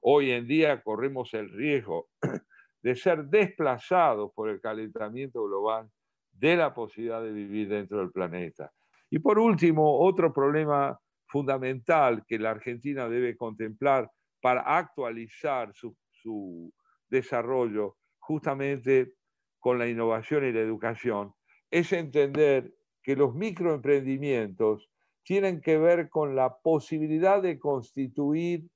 Hoy 0.00 0.30
en 0.30 0.46
día 0.46 0.82
corremos 0.82 1.34
el 1.34 1.50
riesgo 1.50 2.08
de 2.82 2.96
ser 2.96 3.26
desplazados 3.26 4.32
por 4.34 4.48
el 4.48 4.60
calentamiento 4.60 5.44
global 5.44 5.90
de 6.32 6.56
la 6.56 6.72
posibilidad 6.72 7.22
de 7.22 7.32
vivir 7.32 7.68
dentro 7.68 7.98
del 7.98 8.10
planeta. 8.10 8.72
Y 9.10 9.18
por 9.18 9.38
último, 9.38 10.00
otro 10.00 10.32
problema 10.32 10.98
fundamental 11.26 12.24
que 12.26 12.38
la 12.38 12.52
Argentina 12.52 13.08
debe 13.08 13.36
contemplar 13.36 14.10
para 14.40 14.62
actualizar 14.62 15.72
su, 15.74 16.72
desarrollo 17.08 17.98
justamente 18.18 19.12
con 19.60 19.78
la 19.78 19.86
innovación 19.86 20.44
y 20.44 20.52
la 20.52 20.58
educación 20.58 21.32
es 21.70 21.92
entender 21.92 22.74
que 23.00 23.14
los 23.14 23.32
microemprendimientos 23.32 24.90
tienen 25.26 25.60
que 25.60 25.76
ver 25.76 26.08
con 26.08 26.36
la 26.36 26.56
posibilidad 26.56 27.42
de 27.42 27.58
constituir 27.58 28.68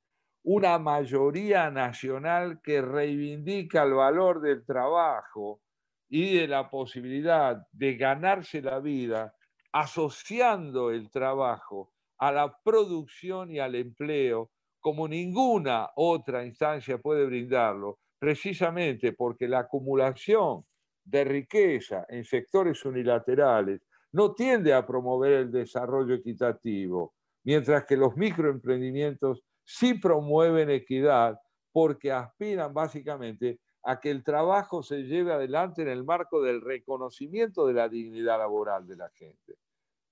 una 0.42 0.80
mayoría 0.80 1.70
nacional 1.70 2.60
que 2.60 2.82
reivindica 2.82 3.84
el 3.84 3.94
valor 3.94 4.40
del 4.40 4.66
trabajo 4.66 5.60
y 6.08 6.38
de 6.38 6.48
la 6.48 6.68
posibilidad 6.68 7.56
de 7.70 7.94
ganarse 7.94 8.60
la 8.62 8.80
vida 8.80 9.32
asociando 9.72 10.90
el 10.90 11.08
trabajo 11.08 11.92
a 12.18 12.32
la 12.32 12.52
producción 12.64 13.52
y 13.52 13.60
al 13.60 13.76
empleo 13.76 14.50
como 14.80 15.06
ninguna 15.06 15.90
otra 15.94 16.44
instancia 16.44 16.98
puede 16.98 17.26
brindarlo, 17.26 18.00
precisamente 18.18 19.12
porque 19.12 19.46
la 19.46 19.60
acumulación 19.60 20.64
de 21.04 21.22
riqueza 21.22 22.06
en 22.08 22.24
sectores 22.24 22.84
unilaterales 22.84 23.82
no 24.12 24.34
tiende 24.34 24.74
a 24.74 24.86
promover 24.86 25.32
el 25.32 25.50
desarrollo 25.50 26.14
equitativo, 26.14 27.14
mientras 27.44 27.84
que 27.84 27.96
los 27.96 28.16
microemprendimientos 28.16 29.42
sí 29.64 29.94
promueven 29.94 30.70
equidad 30.70 31.38
porque 31.72 32.12
aspiran 32.12 32.74
básicamente 32.74 33.60
a 33.82 34.00
que 34.00 34.10
el 34.10 34.22
trabajo 34.22 34.82
se 34.82 35.04
lleve 35.04 35.32
adelante 35.32 35.82
en 35.82 35.88
el 35.88 36.04
marco 36.04 36.42
del 36.42 36.60
reconocimiento 36.60 37.66
de 37.66 37.74
la 37.74 37.88
dignidad 37.88 38.38
laboral 38.38 38.86
de 38.86 38.96
la 38.96 39.08
gente. 39.10 39.56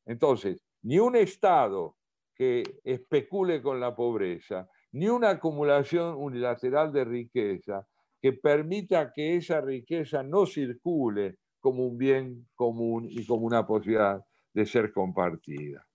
Entonces, 0.07 0.62
ni 0.83 0.99
un 0.99 1.17
Estado 1.17 1.97
que 2.35 2.62
especule 2.85 3.61
con 3.61 3.81
la 3.81 3.95
pobreza, 3.95 4.69
ni 4.93 5.09
una 5.09 5.31
acumulación 5.31 6.14
unilateral 6.17 6.93
de 6.93 7.05
riqueza 7.05 7.87
que 8.21 8.33
permita 8.33 9.12
que 9.12 9.37
esa 9.37 9.61
riqueza 9.61 10.23
no 10.23 10.47
circule 10.47 11.38
como 11.61 11.87
un 11.87 11.99
bien 11.99 12.49
común 12.55 13.07
y 13.09 13.27
como 13.27 13.47
una 13.47 13.67
posibilidad 13.67 14.25
de 14.53 14.67
ser 14.67 14.93
compartida. 14.93 15.87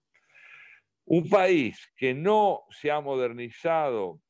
Un 1.05 1.29
país 1.29 1.91
que 1.97 2.13
no 2.13 2.61
se 2.69 2.91
ha 2.91 3.01
modernizado 3.01 4.21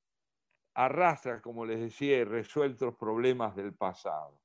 arrastra, 0.74 1.42
como 1.42 1.66
les 1.66 1.80
decía, 1.80 2.18
y 2.18 2.24
resuelto 2.24 2.86
los 2.86 2.96
problemas 2.96 3.56
del 3.56 3.74
pasado. 3.74 4.42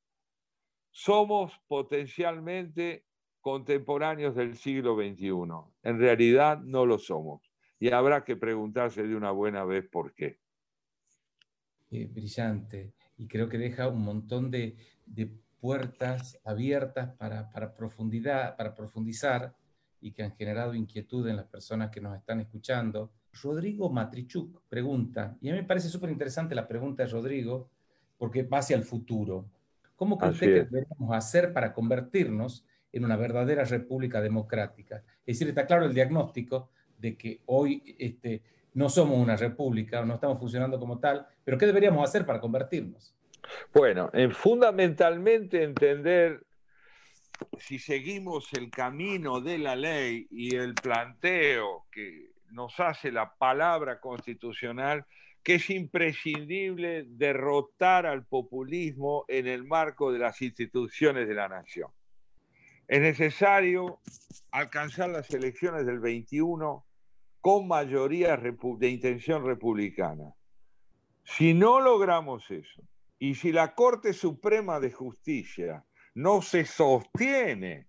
Somos 0.90 1.52
potencialmente 1.66 3.07
contemporáneos 3.40 4.35
del 4.35 4.57
siglo 4.57 4.95
XXI. 4.97 5.30
En 5.83 5.99
realidad 5.99 6.61
no 6.61 6.85
lo 6.85 6.99
somos. 6.99 7.42
Y 7.80 7.90
habrá 7.90 8.25
que 8.25 8.37
preguntarse 8.37 9.07
de 9.07 9.14
una 9.14 9.30
buena 9.30 9.64
vez 9.64 9.88
por 9.88 10.12
qué. 10.14 10.38
Eh, 11.90 12.07
brillante. 12.07 12.92
Y 13.16 13.26
creo 13.26 13.49
que 13.49 13.57
deja 13.57 13.88
un 13.88 14.02
montón 14.02 14.50
de, 14.50 14.76
de 15.07 15.30
puertas 15.60 16.38
abiertas 16.44 17.14
para, 17.16 17.74
profundidad, 17.74 18.56
para 18.56 18.74
profundizar 18.74 19.54
y 20.00 20.12
que 20.12 20.22
han 20.22 20.36
generado 20.36 20.74
inquietud 20.74 21.26
en 21.28 21.36
las 21.36 21.46
personas 21.46 21.90
que 21.90 22.00
nos 22.00 22.16
están 22.16 22.40
escuchando. 22.40 23.10
Rodrigo 23.42 23.90
Matrichuk 23.90 24.62
pregunta, 24.68 25.36
y 25.40 25.48
a 25.48 25.52
mí 25.52 25.58
me 25.58 25.66
parece 25.66 25.88
súper 25.88 26.10
interesante 26.10 26.54
la 26.54 26.68
pregunta 26.68 27.02
de 27.02 27.10
Rodrigo, 27.10 27.68
porque 28.16 28.42
va 28.42 28.58
hacia 28.58 28.76
el 28.76 28.84
futuro. 28.84 29.46
¿Cómo 29.96 30.16
cree 30.18 30.30
usted 30.30 30.46
que 30.46 30.64
deberíamos 30.64 31.16
hacer 31.16 31.52
para 31.52 31.72
convertirnos 31.72 32.64
en 32.92 33.04
una 33.04 33.16
verdadera 33.16 33.64
república 33.64 34.20
democrática? 34.20 35.02
Es 35.26 35.38
decir, 35.38 35.48
está 35.48 35.66
claro 35.66 35.86
el 35.86 35.94
diagnóstico 35.94 36.70
de 36.98 37.16
que 37.16 37.42
hoy 37.46 37.96
este, 37.98 38.42
no 38.74 38.88
somos 38.88 39.18
una 39.18 39.36
república, 39.36 40.04
no 40.04 40.14
estamos 40.14 40.38
funcionando 40.38 40.78
como 40.78 40.98
tal, 40.98 41.26
pero 41.44 41.58
¿qué 41.58 41.66
deberíamos 41.66 42.08
hacer 42.08 42.24
para 42.24 42.40
convertirnos? 42.40 43.14
Bueno, 43.73 44.11
en 44.12 44.33
fundamentalmente 44.33 45.62
entender 45.62 46.45
si 47.59 47.78
seguimos 47.78 48.52
el 48.54 48.71
camino 48.71 49.40
de 49.40 49.59
la 49.59 49.76
ley 49.76 50.26
y 50.30 50.57
el 50.57 50.75
planteo 50.75 51.87
que 51.90 52.33
nos 52.50 52.80
hace 52.80 53.12
la 53.12 53.35
palabra 53.35 54.00
constitucional, 54.00 55.04
que 55.42 55.57
es 55.57 55.71
imprescindible 55.71 57.04
derrotar 57.09 58.07
al 58.07 58.26
populismo 58.26 59.25
en 59.28 59.47
el 59.47 59.64
marco 59.64 60.12
de 60.12 60.18
las 60.18 60.42
instituciones 60.42 61.28
de 61.28 61.35
la 61.35 61.49
nación. 61.49 61.90
Es 62.88 63.00
necesario 63.00 64.00
alcanzar 64.50 65.11
las 65.11 65.30
elecciones 65.30 65.87
del 65.87 66.00
21 66.00 66.85
con 67.40 67.68
mayoría 67.68 68.37
de 68.37 68.88
intención 68.88 69.45
republicana. 69.45 70.35
Si 71.25 71.54
no 71.54 71.80
logramos 71.80 72.50
eso, 72.50 72.83
y 73.18 73.34
si 73.34 73.52
la 73.52 73.75
Corte 73.75 74.12
Suprema 74.12 74.80
de 74.80 74.92
Justicia 74.92 75.84
no 76.14 76.42
se 76.42 76.64
sostiene 76.64 77.88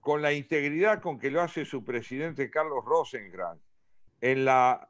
con 0.00 0.22
la 0.22 0.32
integridad 0.32 1.00
con 1.00 1.18
que 1.18 1.30
lo 1.30 1.42
hace 1.42 1.64
su 1.64 1.84
presidente 1.84 2.50
Carlos 2.50 2.84
Rosengrant, 2.84 3.60
en 4.20 4.44
la 4.44 4.88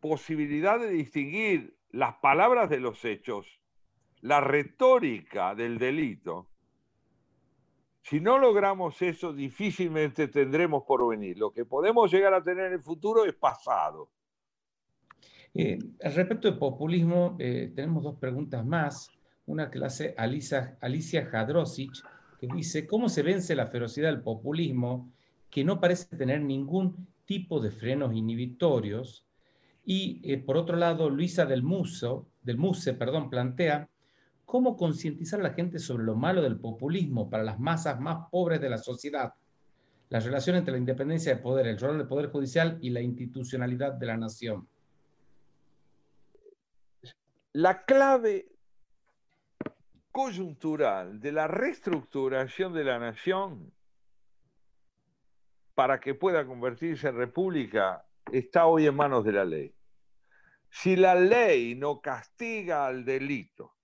posibilidad 0.00 0.80
de 0.80 0.90
distinguir 0.90 1.76
las 1.90 2.16
palabras 2.16 2.68
de 2.68 2.80
los 2.80 3.04
hechos, 3.04 3.60
la 4.20 4.40
retórica 4.40 5.54
del 5.54 5.78
delito, 5.78 6.50
si 8.02 8.20
no 8.20 8.38
logramos 8.38 9.00
eso, 9.02 9.32
difícilmente 9.32 10.28
tendremos 10.28 10.84
por 10.84 11.06
venir. 11.08 11.38
Lo 11.38 11.52
que 11.52 11.64
podemos 11.64 12.10
llegar 12.10 12.34
a 12.34 12.42
tener 12.42 12.66
en 12.66 12.72
el 12.74 12.82
futuro 12.82 13.24
es 13.24 13.34
pasado. 13.34 14.10
Eh, 15.54 15.78
respecto 16.00 16.48
del 16.48 16.58
populismo, 16.58 17.36
eh, 17.38 17.72
tenemos 17.74 18.04
dos 18.04 18.16
preguntas 18.18 18.64
más 18.64 19.10
una 19.50 19.68
clase 19.68 20.14
Alicia, 20.16 20.78
Alicia 20.80 21.26
Jadrosic, 21.26 21.92
que 22.38 22.46
dice, 22.46 22.86
¿cómo 22.86 23.08
se 23.08 23.22
vence 23.22 23.54
la 23.56 23.66
ferocidad 23.66 24.10
del 24.10 24.22
populismo 24.22 25.12
que 25.50 25.64
no 25.64 25.80
parece 25.80 26.16
tener 26.16 26.40
ningún 26.40 27.08
tipo 27.26 27.60
de 27.60 27.70
frenos 27.70 28.14
inhibitorios? 28.14 29.26
Y 29.84 30.20
eh, 30.22 30.38
por 30.38 30.56
otro 30.56 30.76
lado, 30.76 31.10
Luisa 31.10 31.44
del, 31.46 31.62
Muso, 31.62 32.28
del 32.42 32.58
Muse 32.58 32.94
perdón, 32.94 33.28
plantea, 33.28 33.88
¿cómo 34.44 34.76
concientizar 34.76 35.40
a 35.40 35.44
la 35.44 35.52
gente 35.52 35.78
sobre 35.78 36.04
lo 36.04 36.14
malo 36.14 36.42
del 36.42 36.58
populismo 36.58 37.28
para 37.28 37.42
las 37.42 37.58
masas 37.58 37.98
más 38.00 38.28
pobres 38.30 38.60
de 38.60 38.70
la 38.70 38.78
sociedad? 38.78 39.34
La 40.10 40.20
relación 40.20 40.56
entre 40.56 40.72
la 40.72 40.78
independencia 40.78 41.34
de 41.34 41.42
poder, 41.42 41.66
el 41.66 41.78
rol 41.78 41.98
del 41.98 42.06
Poder 42.06 42.30
Judicial 42.30 42.78
y 42.80 42.90
la 42.90 43.00
institucionalidad 43.00 43.92
de 43.92 44.06
la 44.06 44.16
nación. 44.16 44.68
La 47.52 47.84
clave 47.84 48.46
coyuntural 50.12 51.18
de 51.18 51.32
la 51.32 51.48
reestructuración 51.48 52.72
de 52.72 52.84
la 52.84 53.00
nación 53.00 53.72
para 55.74 55.98
que 55.98 56.14
pueda 56.14 56.46
convertirse 56.46 57.08
en 57.08 57.16
república 57.16 58.06
está 58.30 58.66
hoy 58.66 58.86
en 58.86 58.94
manos 58.94 59.24
de 59.24 59.32
la 59.32 59.44
ley. 59.44 59.74
Si 60.68 60.94
la 60.94 61.16
ley 61.16 61.74
no 61.74 62.00
castiga 62.00 62.86
al 62.86 63.04
delito, 63.04 63.74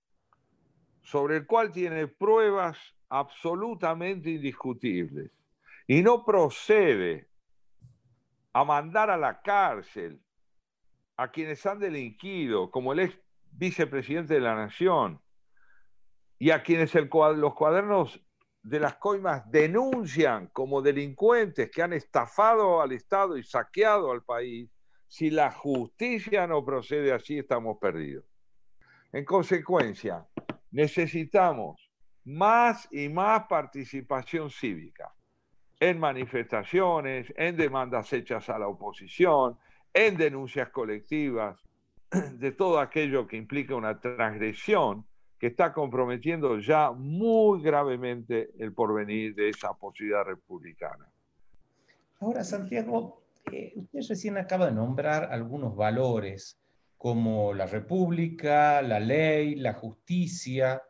sobre 1.01 1.35
el 1.35 1.45
cual 1.45 1.73
tiene 1.73 2.07
pruebas 2.07 2.77
absolutamente 3.09 4.29
indiscutibles, 4.29 5.29
y 5.87 6.01
no 6.01 6.23
procede 6.23 7.27
a 8.53 8.63
mandar 8.63 9.09
a 9.09 9.17
la 9.17 9.41
cárcel 9.41 10.21
a 11.17 11.29
quienes 11.31 11.65
han 11.65 11.79
delinquido, 11.79 12.71
como 12.71 12.93
el 12.93 12.99
ex 12.99 13.26
vicepresidente 13.57 14.35
de 14.35 14.39
la 14.39 14.55
Nación, 14.55 15.21
y 16.39 16.51
a 16.51 16.61
quienes 16.61 16.93
los 16.93 17.53
cuadernos 17.55 18.23
de 18.61 18.79
las 18.79 18.95
coimas 18.95 19.49
denuncian 19.49 20.47
como 20.47 20.81
delincuentes 20.81 21.71
que 21.71 21.81
han 21.81 21.93
estafado 21.93 22.81
al 22.81 22.91
Estado 22.91 23.37
y 23.37 23.43
saqueado 23.43 24.11
al 24.11 24.23
país, 24.23 24.69
si 25.07 25.29
la 25.29 25.51
justicia 25.51 26.45
no 26.45 26.63
procede 26.63 27.13
así, 27.13 27.39
estamos 27.39 27.77
perdidos. 27.79 28.25
En 29.11 29.25
consecuencia, 29.25 30.27
necesitamos 30.71 31.89
más 32.25 32.87
y 32.91 33.07
más 33.09 33.47
participación 33.47 34.49
cívica 34.49 35.13
en 35.79 35.99
manifestaciones, 35.99 37.33
en 37.37 37.55
demandas 37.55 38.11
hechas 38.11 38.49
a 38.49 38.59
la 38.59 38.67
oposición, 38.67 39.57
en 39.93 40.17
denuncias 40.17 40.69
colectivas, 40.69 41.63
de 42.39 42.51
todo 42.51 42.79
aquello 42.79 43.27
que 43.27 43.37
implica 43.37 43.75
una 43.75 43.99
transgresión 43.99 45.05
que 45.39 45.47
está 45.47 45.73
comprometiendo 45.73 46.59
ya 46.59 46.91
muy 46.91 47.61
gravemente 47.61 48.49
el 48.57 48.73
porvenir 48.73 49.35
de 49.35 49.49
esa 49.49 49.73
posibilidad 49.73 50.23
republicana. 50.23 51.07
Ahora, 52.19 52.43
Santiago, 52.43 53.21
eh, 53.51 53.73
usted 53.75 53.99
recién 54.09 54.37
acaba 54.37 54.65
de 54.67 54.71
nombrar 54.71 55.31
algunos 55.31 55.75
valores 55.75 56.57
como 56.97 57.53
la 57.53 57.67
república, 57.67 58.81
la 58.81 58.99
ley, 58.99 59.55
la 59.55 59.73
justicia. 59.73 60.81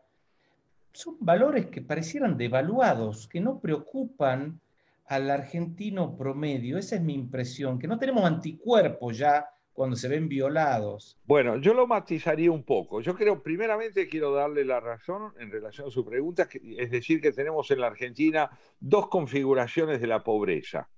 Son 0.94 1.18
valores 1.20 1.66
que 1.66 1.82
parecieran 1.82 2.38
devaluados, 2.38 3.28
que 3.28 3.42
no 3.42 3.60
preocupan 3.60 4.62
al 5.08 5.30
argentino 5.30 6.16
promedio. 6.16 6.78
Esa 6.78 6.96
es 6.96 7.02
mi 7.02 7.14
impresión, 7.14 7.78
que 7.78 7.88
no 7.88 8.00
tenemos 8.00 8.24
anticuerpos 8.24 9.18
ya 9.18 9.46
cuando 9.78 9.96
se 9.96 10.08
ven 10.08 10.28
violados. 10.28 11.20
Bueno, 11.24 11.58
yo 11.58 11.76
lo 11.76 11.86
matizaría 11.86 12.50
un 12.50 12.63
poco. 12.63 13.00
Yo 13.00 13.13
creo, 13.13 13.44
primeramente, 13.44 14.08
quiero 14.08 14.34
darle 14.34 14.66
la 14.66 14.80
razón 14.80 15.36
en 15.38 15.52
relación 15.52 15.88
a 15.88 15.92
su 15.92 16.04
pregunta, 16.04 16.48
es 16.52 16.90
decir, 16.90 17.22
que 17.22 17.32
tenemos 17.32 17.70
en 17.70 17.82
la 17.82 17.86
Argentina 17.86 18.50
dos 18.80 19.08
configuraciones 19.08 20.02
de 20.02 20.08
la 20.08 20.24
pobreza. 20.24 20.90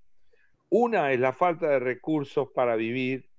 Una 0.69 1.11
es 1.11 1.19
la 1.19 1.33
falta 1.33 1.67
de 1.67 1.79
recursos 1.79 2.51
para 2.55 2.77
vivir, 2.77 3.29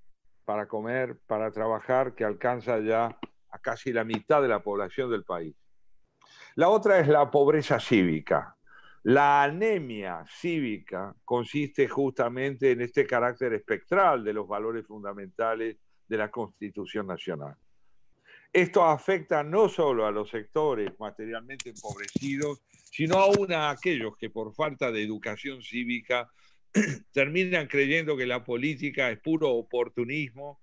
para 0.45 0.69
comer, 0.69 1.17
para 1.27 1.51
trabajar, 1.51 2.15
que 2.15 2.25
alcanza 2.25 2.79
ya 2.81 3.19
a 3.49 3.59
casi 3.61 3.95
la 3.95 4.05
mitad 4.05 4.43
de 4.43 4.49
la 4.49 4.63
población 4.63 5.11
del 5.11 5.25
país. 5.25 5.57
La 6.55 6.69
otra 6.69 7.01
es 7.01 7.09
la 7.09 7.31
pobreza 7.31 7.81
cívica, 7.81 8.59
la 9.03 9.45
anemia 9.45 10.25
cívica 10.29 11.15
consiste 11.25 11.89
justamente 11.89 12.73
en 12.73 12.83
este 12.83 13.07
carácter 13.07 13.55
espectral 13.55 14.23
de 14.23 14.35
los 14.35 14.47
valores 14.47 14.87
fundamentales 14.87 15.77
de 16.07 16.17
la 16.17 16.31
Constitución 16.31 17.07
Nacional. 17.07 17.57
Esto 18.53 18.85
afecta 18.85 19.43
no 19.43 19.69
solo 19.69 20.07
a 20.07 20.11
los 20.11 20.29
sectores 20.29 20.91
materialmente 20.99 21.71
empobrecidos, 21.71 22.61
sino 22.91 23.17
aún 23.17 23.53
a 23.53 23.71
aquellos 23.71 24.17
que 24.17 24.29
por 24.29 24.53
falta 24.55 24.91
de 24.91 25.03
educación 25.03 25.63
cívica 25.63 26.29
terminan 27.13 27.69
creyendo 27.69 28.17
que 28.17 28.27
la 28.27 28.45
política 28.45 29.11
es 29.11 29.21
puro 29.21 29.51
oportunismo 29.51 30.61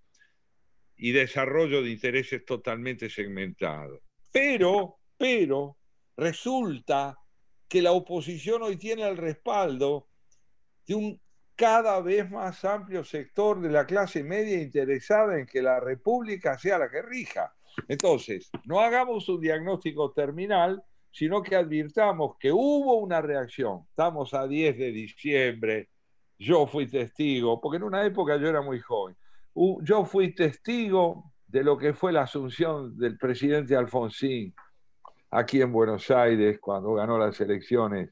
y 0.98 1.12
desarrollo 1.12 1.82
de 1.82 1.92
intereses 1.92 2.44
totalmente 2.46 3.10
segmentados. 3.10 4.02
Pero, 4.32 4.98
pero, 5.18 5.78
resulta 6.18 7.18
que 7.68 7.82
la 7.82 7.92
oposición 7.92 8.62
hoy 8.64 8.78
tiene 8.78 9.08
el 9.08 9.18
respaldo 9.18 10.08
de 10.86 10.96
un 10.96 11.22
cada 11.56 12.00
vez 12.02 12.30
más 12.30 12.64
amplio 12.66 13.04
sector 13.04 13.60
de 13.60 13.72
la 13.72 13.88
clase 13.88 14.24
media 14.24 14.62
interesada 14.62 15.40
en 15.40 15.48
que 15.48 15.62
la 15.62 15.80
República 15.80 16.58
sea 16.60 16.78
la 16.78 16.88
que 16.88 17.02
rija. 17.02 17.56
Entonces, 17.88 18.52
no 18.66 18.80
hagamos 18.80 19.28
un 19.28 19.42
diagnóstico 19.42 20.12
terminal, 20.12 20.84
sino 21.12 21.42
que 21.42 21.56
advirtamos 21.56 22.38
que 22.40 22.52
hubo 22.52 22.98
una 22.98 23.22
reacción. 23.22 23.88
Estamos 23.90 24.36
a 24.36 24.48
10 24.48 24.78
de 24.78 24.92
diciembre, 24.92 25.90
yo 26.38 26.68
fui 26.68 26.86
testigo, 26.86 27.60
porque 27.60 27.78
en 27.78 27.84
una 27.84 28.06
época 28.06 28.38
yo 28.38 28.48
era 28.48 28.62
muy 28.62 28.80
joven, 28.80 29.18
yo 29.82 30.06
fui 30.06 30.36
testigo 30.36 31.34
de 31.48 31.64
lo 31.64 31.76
que 31.76 31.94
fue 31.94 32.12
la 32.14 32.22
asunción 32.22 32.96
del 32.96 33.18
presidente 33.18 33.76
Alfonsín 33.76 34.54
aquí 35.30 35.62
en 35.62 35.72
Buenos 35.72 36.10
Aires 36.12 36.60
cuando 36.60 36.94
ganó 36.94 37.18
las 37.18 37.40
elecciones, 37.42 38.12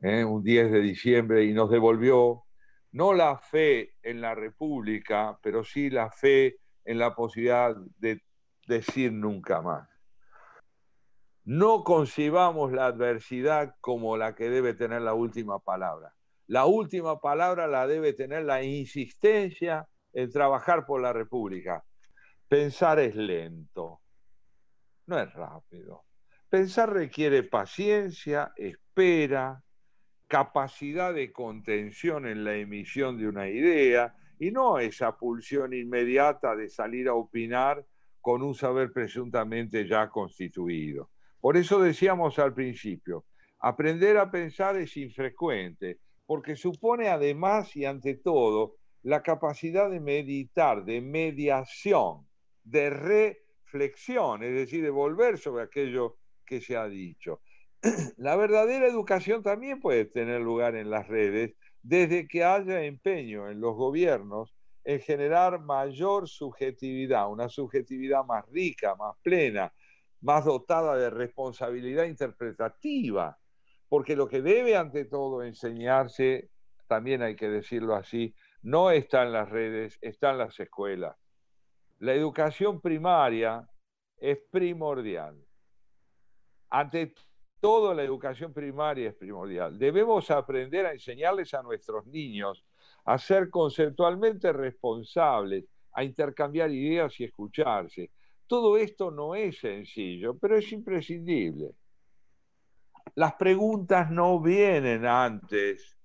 ¿eh? 0.00 0.24
un 0.24 0.42
10 0.42 0.72
de 0.72 0.80
diciembre, 0.80 1.44
y 1.44 1.52
nos 1.52 1.70
devolvió 1.70 2.44
no 2.92 3.12
la 3.12 3.38
fe 3.38 3.94
en 4.02 4.20
la 4.20 4.34
República, 4.34 5.38
pero 5.42 5.62
sí 5.62 5.90
la 5.90 6.10
fe 6.10 6.58
en 6.84 6.98
la 6.98 7.14
posibilidad 7.14 7.76
de 7.98 8.22
decir 8.66 9.12
nunca 9.12 9.62
más. 9.62 9.88
No 11.44 11.84
concibamos 11.84 12.72
la 12.72 12.86
adversidad 12.86 13.76
como 13.80 14.16
la 14.16 14.34
que 14.34 14.50
debe 14.50 14.74
tener 14.74 15.02
la 15.02 15.14
última 15.14 15.58
palabra. 15.58 16.14
La 16.46 16.66
última 16.66 17.20
palabra 17.20 17.66
la 17.66 17.86
debe 17.86 18.12
tener 18.12 18.44
la 18.44 18.62
insistencia 18.62 19.88
en 20.12 20.30
trabajar 20.30 20.84
por 20.84 21.00
la 21.00 21.12
República. 21.12 21.84
Pensar 22.48 22.98
es 22.98 23.14
lento, 23.14 24.00
no 25.06 25.18
es 25.18 25.32
rápido. 25.32 26.04
Pensar 26.50 26.92
requiere 26.92 27.44
paciencia, 27.44 28.52
espera, 28.56 29.62
capacidad 30.26 31.14
de 31.14 31.30
contención 31.30 32.26
en 32.26 32.42
la 32.42 32.56
emisión 32.56 33.16
de 33.16 33.28
una 33.28 33.48
idea 33.48 34.16
y 34.36 34.50
no 34.50 34.80
esa 34.80 35.16
pulsión 35.16 35.72
inmediata 35.72 36.56
de 36.56 36.68
salir 36.68 37.06
a 37.06 37.14
opinar 37.14 37.86
con 38.20 38.42
un 38.42 38.56
saber 38.56 38.92
presuntamente 38.92 39.86
ya 39.86 40.10
constituido. 40.10 41.10
Por 41.40 41.56
eso 41.56 41.80
decíamos 41.80 42.40
al 42.40 42.52
principio, 42.52 43.26
aprender 43.60 44.18
a 44.18 44.28
pensar 44.28 44.76
es 44.76 44.96
infrecuente, 44.96 46.00
porque 46.26 46.56
supone 46.56 47.10
además 47.10 47.76
y 47.76 47.84
ante 47.84 48.16
todo 48.16 48.74
la 49.02 49.22
capacidad 49.22 49.88
de 49.88 50.00
meditar, 50.00 50.84
de 50.84 51.00
mediación, 51.00 52.26
de 52.64 52.90
reflexión, 52.90 54.42
es 54.42 54.52
decir, 54.52 54.82
de 54.82 54.90
volver 54.90 55.38
sobre 55.38 55.62
aquello 55.62 56.16
que 56.50 56.60
se 56.60 56.76
ha 56.76 56.88
dicho. 56.88 57.40
La 58.16 58.34
verdadera 58.34 58.88
educación 58.88 59.40
también 59.40 59.78
puede 59.78 60.04
tener 60.04 60.40
lugar 60.40 60.74
en 60.74 60.90
las 60.90 61.06
redes 61.06 61.54
desde 61.80 62.26
que 62.26 62.42
haya 62.42 62.82
empeño 62.82 63.48
en 63.48 63.60
los 63.60 63.76
gobiernos 63.76 64.52
en 64.82 64.98
generar 65.00 65.60
mayor 65.60 66.28
subjetividad, 66.28 67.30
una 67.30 67.48
subjetividad 67.48 68.24
más 68.24 68.44
rica, 68.48 68.96
más 68.96 69.14
plena, 69.22 69.72
más 70.22 70.44
dotada 70.44 70.96
de 70.96 71.08
responsabilidad 71.08 72.04
interpretativa, 72.04 73.38
porque 73.88 74.16
lo 74.16 74.26
que 74.26 74.42
debe 74.42 74.76
ante 74.76 75.04
todo 75.04 75.44
enseñarse, 75.44 76.50
también 76.88 77.22
hay 77.22 77.36
que 77.36 77.48
decirlo 77.48 77.94
así, 77.94 78.34
no 78.62 78.90
está 78.90 79.22
en 79.22 79.32
las 79.32 79.48
redes, 79.48 79.98
está 80.00 80.32
en 80.32 80.38
las 80.38 80.58
escuelas. 80.58 81.16
La 82.00 82.12
educación 82.12 82.80
primaria 82.80 83.68
es 84.16 84.38
primordial. 84.50 85.36
Ante 86.70 87.14
todo, 87.60 87.92
la 87.92 88.02
educación 88.02 88.52
primaria 88.52 89.10
es 89.10 89.14
primordial. 89.14 89.78
Debemos 89.78 90.30
aprender 90.30 90.86
a 90.86 90.92
enseñarles 90.92 91.52
a 91.52 91.62
nuestros 91.62 92.06
niños 92.06 92.64
a 93.04 93.18
ser 93.18 93.50
conceptualmente 93.50 94.52
responsables, 94.52 95.64
a 95.92 96.04
intercambiar 96.04 96.70
ideas 96.70 97.18
y 97.20 97.24
escucharse. 97.24 98.10
Todo 98.46 98.76
esto 98.76 99.10
no 99.10 99.34
es 99.34 99.58
sencillo, 99.58 100.38
pero 100.38 100.56
es 100.56 100.70
imprescindible. 100.72 101.74
Las 103.14 103.34
preguntas 103.34 104.10
no 104.10 104.40
vienen 104.40 105.04
antes 105.06 105.96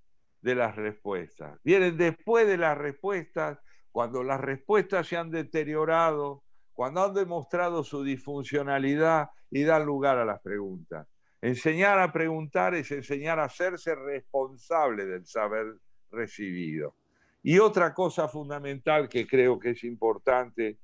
de 0.42 0.56
las 0.56 0.76
respuestas, 0.76 1.60
vienen 1.64 1.98
después 1.98 2.48
de 2.48 2.58
las 2.58 2.78
respuestas, 2.78 3.60
cuando 3.92 4.24
las 4.24 4.42
respuestas 4.42 5.08
se 5.08 5.18
han 5.18 5.32
deteriorado, 5.32 6.44
cuando 6.76 7.04
han 7.04 7.14
demostrado 7.14 7.84
su 7.84 8.04
disfuncionalidad 8.04 9.30
y 9.50 9.64
dan 9.64 9.86
lugar 9.86 10.18
a 10.18 10.26
las 10.26 10.42
preguntas. 10.42 11.08
Enseñar 11.42 12.00
a 12.00 12.12
preguntar 12.12 12.76
es 12.76 12.92
enseñar 12.92 13.40
a 13.40 13.46
hacerse 13.46 13.96
responsable 13.96 15.06
del 15.06 15.26
saber 15.26 15.78
recibido. 16.12 16.96
Y 17.42 17.60
otra 17.60 17.94
cosa 17.94 18.28
fundamental 18.28 19.08
que 19.08 19.26
creo 19.26 19.58
que 19.58 19.72
es 19.72 19.84
importante 19.84 20.80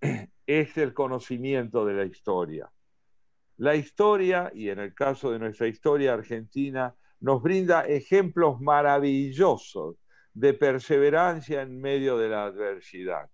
es 0.46 0.76
el 0.76 0.92
conocimiento 0.92 1.86
de 1.86 1.94
la 1.94 2.04
historia. 2.04 2.70
La 3.56 3.74
historia, 3.74 4.50
y 4.54 4.68
en 4.68 4.78
el 4.78 4.94
caso 4.94 5.30
de 5.30 5.38
nuestra 5.38 5.68
historia 5.68 6.14
argentina, 6.14 6.94
nos 7.20 7.42
brinda 7.42 7.86
ejemplos 7.86 8.60
maravillosos 8.60 9.96
de 10.34 10.54
perseverancia 10.54 11.62
en 11.62 11.80
medio 11.80 12.18
de 12.18 12.28
la 12.28 12.44
adversidad. 12.44 13.30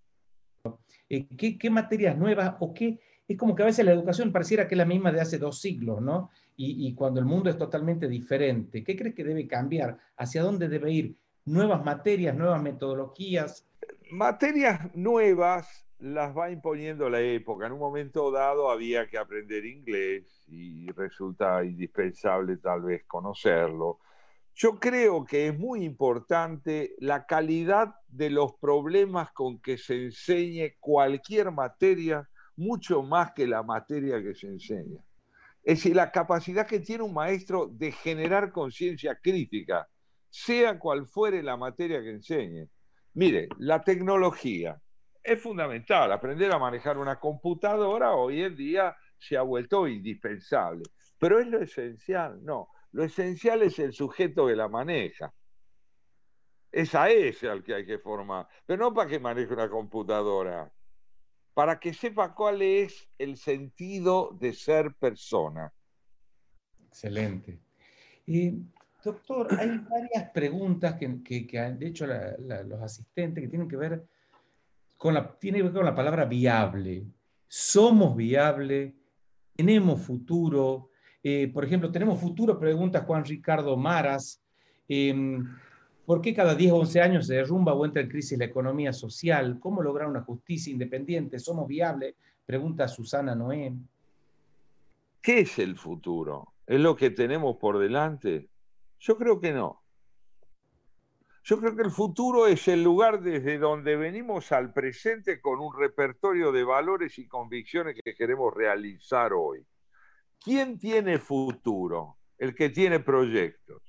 Eh, 1.09 1.26
¿Qué, 1.37 1.70
materias 1.70 2.16
nuevas 2.16 2.57
o 2.61 2.74
qué? 2.74 2.98
Es 3.29 3.37
como 3.37 3.55
que 3.55 3.62
a 3.62 3.66
veces 3.66 3.85
la 3.85 3.92
educación 3.92 4.33
pareciera 4.33 4.68
que 4.68 4.74
es 4.74 4.79
la 4.79 4.85
misma 4.85 5.12
de 5.12 5.20
hace 5.20 5.38
dos 5.38 5.61
siglos, 5.61 6.00
¿no? 6.00 6.31
Y, 6.57 6.87
y 6.87 6.94
cuando 6.94 7.20
el 7.20 7.26
mundo 7.26 7.50
es 7.50 7.59
totalmente 7.59 8.09
diferente, 8.09 8.85
¿qué 8.85 8.96
crees 8.96 9.14
que 9.14 9.24
debe 9.24 9.46
cambiar? 9.46 9.98
¿Hacia 10.16 10.42
dónde 10.42 10.68
debe 10.68 10.92
ir? 10.92 11.16
¿Nuevas 11.44 11.85
materias, 11.85 12.37
nuevas 12.37 12.62
metodologías? 12.62 13.66
Materias 14.11 14.94
nuevas 14.94 15.87
las 15.98 16.37
va 16.37 16.50
imponiendo 16.50 17.09
la 17.09 17.20
época. 17.20 17.66
En 17.66 17.72
un 17.72 17.79
momento 17.79 18.31
dado 18.31 18.70
había 18.70 19.07
que 19.07 19.18
aprender 19.18 19.64
inglés 19.64 20.44
y 20.48 20.90
resulta 20.92 21.64
indispensable 21.64 22.59
tal 22.59 22.83
vez 22.83 23.05
conocerlo. 23.07 24.00
Yo 24.59 24.81
creo 24.81 25.27
que 25.27 25.49
es 25.49 25.59
muy 25.59 25.85
importante 25.85 26.95
la 26.99 27.27
calidad 27.27 27.95
de 28.09 28.31
los 28.31 28.55
problemas 28.55 29.31
con 29.33 29.61
que 29.61 29.77
se 29.77 30.05
enseñe 30.05 30.79
cualquier 30.81 31.51
materia, 31.51 32.27
mucho 32.57 33.03
más 33.03 33.33
que 33.33 33.47
la 33.47 33.62
materia 33.62 34.23
que 34.23 34.35
se 34.35 34.47
enseña. 34.47 35.05
Es 35.62 35.81
decir, 35.81 35.95
la 35.95 36.11
capacidad 36.11 36.66
que 36.66 36.81
tiene 36.81 37.03
un 37.03 37.12
maestro 37.12 37.66
de 37.66 37.92
generar 37.92 38.51
conciencia 38.51 39.19
crítica, 39.23 39.87
sea 40.31 40.79
cual 40.79 41.07
fuere 41.07 41.42
la 41.42 41.59
materia 41.59 42.01
que 42.01 42.12
enseñe. 42.12 42.71
Mire, 43.12 43.51
la 43.59 43.83
tecnología 43.83 44.81
es 45.23 45.38
fundamental. 45.38 46.11
Aprender 46.12 46.51
a 46.51 46.59
manejar 46.59 46.97
una 46.97 47.21
computadora 47.21 48.14
hoy 48.14 48.42
en 48.42 48.57
día 48.57 48.97
se 49.19 49.37
ha 49.37 49.42
vuelto 49.42 49.87
indispensable. 49.87 50.85
Pero 51.19 51.40
es 51.40 51.47
lo 51.47 51.61
esencial, 51.61 52.42
no. 52.42 52.69
Lo 52.96 53.04
esencial 53.04 53.61
es 53.61 53.78
el 53.78 53.92
sujeto 53.92 54.46
que 54.46 54.56
la 54.56 54.68
maneja. 54.68 55.30
Es 56.72 56.94
a 56.94 57.11
ese 57.11 57.46
al 57.46 57.62
que 57.62 57.74
hay 57.74 57.85
que 57.85 57.98
formar. 57.98 58.48
Pero 58.64 58.85
no 58.85 58.94
para 58.94 59.11
que 59.11 59.20
maneje 59.20 59.52
una 59.52 59.68
computadora. 59.68 60.72
Para 61.52 61.78
que 61.78 61.92
sepa 61.92 62.35
cuál 62.35 62.62
es 62.62 63.06
el 63.18 63.37
sentido 63.37 64.35
de 64.40 64.54
ser 64.54 64.94
persona. 64.94 65.70
Excelente. 66.87 67.61
doctor, 69.04 69.48
hay 69.61 69.76
varias 69.76 70.30
preguntas 70.30 70.94
que, 70.94 71.46
que, 71.46 71.59
han 71.59 71.82
hecho 71.82 72.06
los 72.06 72.80
asistentes 72.80 73.44
que 73.44 73.48
tienen 73.48 73.68
que 73.68 73.76
ver 73.76 74.06
con 74.96 75.12
la, 75.12 75.38
que 75.38 75.52
ver 75.52 75.70
con 75.70 75.85
la 75.85 75.94
palabra 75.94 76.24
viable. 76.24 77.04
Somos 77.46 78.16
viable, 78.16 78.96
tenemos 79.54 80.00
futuro, 80.00 80.92
eh, 81.28 81.48
por 81.48 81.64
ejemplo, 81.64 81.90
tenemos 81.90 82.20
futuro, 82.20 82.56
pregunta 82.56 83.00
Juan 83.00 83.24
Ricardo 83.24 83.76
Maras. 83.76 84.40
Em, 84.88 85.44
¿Por 86.04 86.20
qué 86.20 86.32
cada 86.32 86.54
10 86.54 86.70
o 86.70 86.76
11 86.76 87.00
años 87.00 87.26
se 87.26 87.34
derrumba 87.34 87.74
o 87.74 87.84
entra 87.84 88.00
en 88.00 88.08
crisis 88.08 88.38
la 88.38 88.44
economía 88.44 88.92
social? 88.92 89.58
¿Cómo 89.58 89.82
lograr 89.82 90.06
una 90.06 90.22
justicia 90.22 90.72
independiente? 90.72 91.40
¿Somos 91.40 91.66
viables? 91.66 92.14
Pregunta 92.44 92.86
Susana 92.86 93.34
Noé. 93.34 93.72
¿Qué 95.20 95.40
es 95.40 95.58
el 95.58 95.76
futuro? 95.76 96.52
¿Es 96.64 96.78
lo 96.78 96.94
que 96.94 97.10
tenemos 97.10 97.56
por 97.56 97.80
delante? 97.80 98.48
Yo 99.00 99.18
creo 99.18 99.40
que 99.40 99.52
no. 99.52 99.82
Yo 101.42 101.58
creo 101.58 101.74
que 101.74 101.82
el 101.82 101.90
futuro 101.90 102.46
es 102.46 102.68
el 102.68 102.84
lugar 102.84 103.20
desde 103.20 103.58
donde 103.58 103.96
venimos 103.96 104.52
al 104.52 104.72
presente 104.72 105.40
con 105.40 105.58
un 105.58 105.76
repertorio 105.76 106.52
de 106.52 106.62
valores 106.62 107.18
y 107.18 107.26
convicciones 107.26 107.96
que 108.04 108.14
queremos 108.14 108.54
realizar 108.54 109.32
hoy. 109.32 109.66
¿Quién 110.42 110.79
tiene 110.79 111.18
futuro? 111.18 112.18
El 112.38 112.55
que 112.55 112.70
tiene 112.70 113.01
proyectos. 113.01 113.83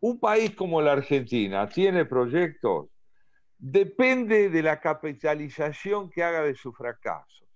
Un 0.00 0.20
país 0.20 0.54
como 0.54 0.80
la 0.82 0.92
Argentina 0.92 1.68
tiene 1.68 2.04
proyectos. 2.04 2.88
Depende 3.58 4.50
de 4.50 4.62
la 4.62 4.80
capitalización 4.80 6.10
que 6.10 6.22
haga 6.22 6.42
de 6.42 6.54
sus 6.54 6.76
fracasos. 6.76 7.48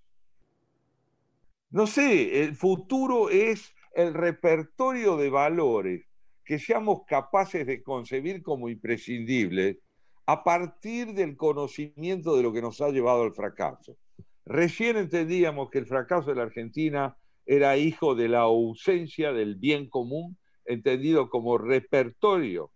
No 1.70 1.86
sé, 1.86 2.42
el 2.42 2.56
futuro 2.56 3.28
es 3.28 3.74
el 3.92 4.14
repertorio 4.14 5.16
de 5.16 5.28
valores 5.28 6.06
que 6.44 6.58
seamos 6.58 7.02
capaces 7.06 7.66
de 7.66 7.82
concebir 7.82 8.42
como 8.42 8.70
imprescindibles 8.70 9.76
a 10.24 10.42
partir 10.42 11.12
del 11.12 11.36
conocimiento 11.36 12.36
de 12.36 12.42
lo 12.42 12.52
que 12.52 12.62
nos 12.62 12.80
ha 12.80 12.88
llevado 12.88 13.22
al 13.22 13.34
fracaso. 13.34 13.98
Recién 14.46 14.96
entendíamos 14.96 15.68
que 15.68 15.78
el 15.78 15.86
fracaso 15.86 16.30
de 16.30 16.36
la 16.36 16.44
Argentina 16.44 17.14
era 17.48 17.78
hijo 17.78 18.14
de 18.14 18.28
la 18.28 18.40
ausencia 18.40 19.32
del 19.32 19.56
bien 19.56 19.88
común, 19.88 20.36
entendido 20.66 21.30
como 21.30 21.56
repertorio 21.56 22.70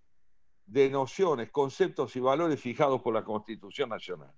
de 0.65 0.89
nociones, 0.89 1.51
conceptos 1.51 2.17
y 2.17 2.21
valores 2.21 2.59
fijados 2.59 3.03
por 3.03 3.13
la 3.13 3.23
Constitución 3.23 3.91
Nacional. 3.91 4.33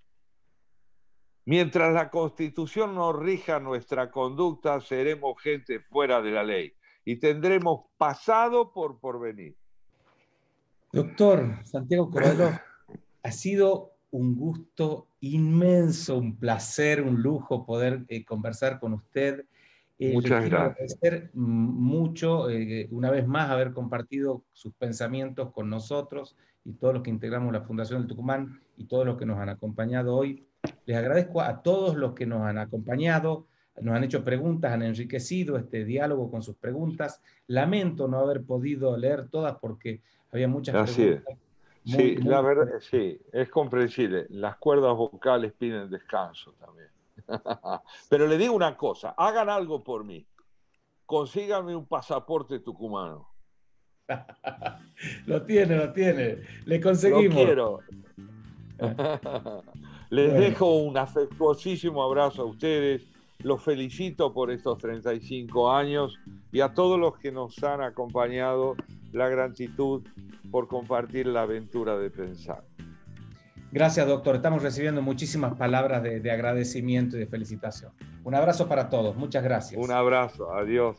Mientras 1.45 1.95
la 1.95 2.11
Constitución 2.11 2.97
no 2.97 3.13
rija 3.13 3.61
nuestra 3.61 4.11
conducta, 4.11 4.81
seremos 4.81 5.41
gente 5.41 5.79
fuera 5.79 6.21
de 6.21 6.33
la 6.33 6.43
ley 6.43 6.75
y 7.05 7.15
tendremos 7.21 7.85
pasado 7.97 8.73
por 8.73 8.99
porvenir. 8.99 9.55
Doctor 10.91 11.65
Santiago 11.65 12.11
Corralo, 12.11 12.59
ha 13.23 13.31
sido 13.31 13.93
un 14.11 14.35
gusto 14.35 15.07
inmenso, 15.21 16.19
un 16.19 16.37
placer, 16.37 17.03
un 17.03 17.23
lujo 17.23 17.65
poder 17.65 18.05
eh, 18.09 18.25
conversar 18.25 18.81
con 18.81 18.95
usted 18.95 19.45
Muchas 19.99 20.45
gracias. 20.51 20.97
agradecer 21.01 21.31
mucho, 21.35 22.51
eh, 22.51 22.89
una 22.91 23.11
vez 23.11 23.27
más, 23.27 23.51
haber 23.51 23.73
compartido 23.73 24.43
sus 24.53 24.73
pensamientos 24.75 25.53
con 25.53 25.71
nosotros 25.71 26.37
y 26.65 26.73
todos 26.73 26.95
los 26.95 27.03
que 27.03 27.11
integramos 27.11 27.53
la 27.53 27.61
Fundación 27.61 28.01
del 28.01 28.09
Tucumán 28.09 28.61
y 28.77 28.87
todos 28.87 29.07
los 29.07 29.17
que 29.17 29.27
nos 29.27 29.39
han 29.39 29.51
acompañado 29.51 30.17
hoy. 30.17 30.47
Les 30.87 30.97
agradezco 30.97 31.43
a 31.43 31.63
todos 31.63 31.95
los 31.95 32.15
que 32.15 32.27
nos 32.27 32.43
han 32.43 32.59
acompañado, 32.59 33.47
nos 33.81 33.95
han 33.95 34.05
hecho 34.05 34.25
preguntas, 34.25 34.73
han 34.73 34.83
enriquecido 34.83 35.57
este 35.57 35.85
diálogo 35.85 36.31
con 36.31 36.43
sus 36.43 36.57
preguntas. 36.57 37.23
Lamento 37.47 38.09
no 38.09 38.19
haber 38.19 38.43
podido 38.43 38.97
leer 38.97 39.29
todas 39.29 39.57
porque 39.61 40.01
había 40.33 40.49
muchas 40.49 40.75
Así 40.75 41.03
preguntas. 41.03 41.37
Es. 41.85 41.93
sí, 41.93 42.17
la 42.17 42.41
verdad, 42.41 42.81
sí, 42.81 43.21
es 43.33 43.49
comprensible. 43.49 44.27
Las 44.31 44.57
cuerdas 44.57 44.97
vocales 44.97 45.53
piden 45.53 45.91
descanso 45.91 46.53
también. 46.59 46.89
Pero 48.09 48.27
le 48.27 48.39
digo 48.39 48.55
una 48.55 48.77
cosa, 48.77 49.15
hagan 49.17 49.49
algo 49.49 49.83
por 49.83 50.05
mí. 50.05 50.27
Consíganme 51.07 51.77
un 51.77 51.87
pasaporte 51.87 52.61
tucumano. 52.61 53.29
lo 55.27 55.43
tiene, 55.43 55.77
lo 55.77 55.93
tiene. 55.93 56.39
Le 56.65 56.81
conseguimos. 56.81 57.35
Lo 57.35 57.45
quiero. 57.45 57.81
Les 60.11 60.33
dejo 60.33 60.77
un 60.77 60.97
afectuosísimo 60.97 62.03
abrazo 62.03 62.43
a 62.43 62.47
ustedes. 62.47 63.07
Los 63.39 63.63
felicito 63.63 64.33
por 64.33 64.51
estos 64.51 64.79
35 64.79 65.71
años 65.73 66.19
y 66.53 66.61
a 66.61 66.73
todos 66.73 66.99
los 66.99 67.19
que 67.19 67.33
nos 67.33 67.63
han 67.63 67.83
acompañado, 67.83 68.77
la 69.13 69.29
gratitud 69.29 70.03
por 70.51 70.69
compartir 70.69 71.27
la 71.27 71.43
aventura 71.43 71.99
de 71.99 72.11
pensar. 72.11 72.65
Gracias, 73.75 74.07
doctor. 74.07 74.37
Estamos 74.37 74.63
recibiendo 74.63 75.03
muchísimas 75.03 75.55
palabras 75.55 76.01
de, 76.01 76.31
agradecimiento 76.31 77.17
y 77.17 77.19
de 77.19 77.27
felicitación. 77.27 77.91
Un 78.23 78.37
abrazo 78.37 78.69
para 78.69 78.89
todos. 78.89 79.17
Muchas 79.17 79.43
gracias. 79.43 79.83
Un 79.83 79.91
abrazo. 79.91 80.55
Adiós. 80.55 80.97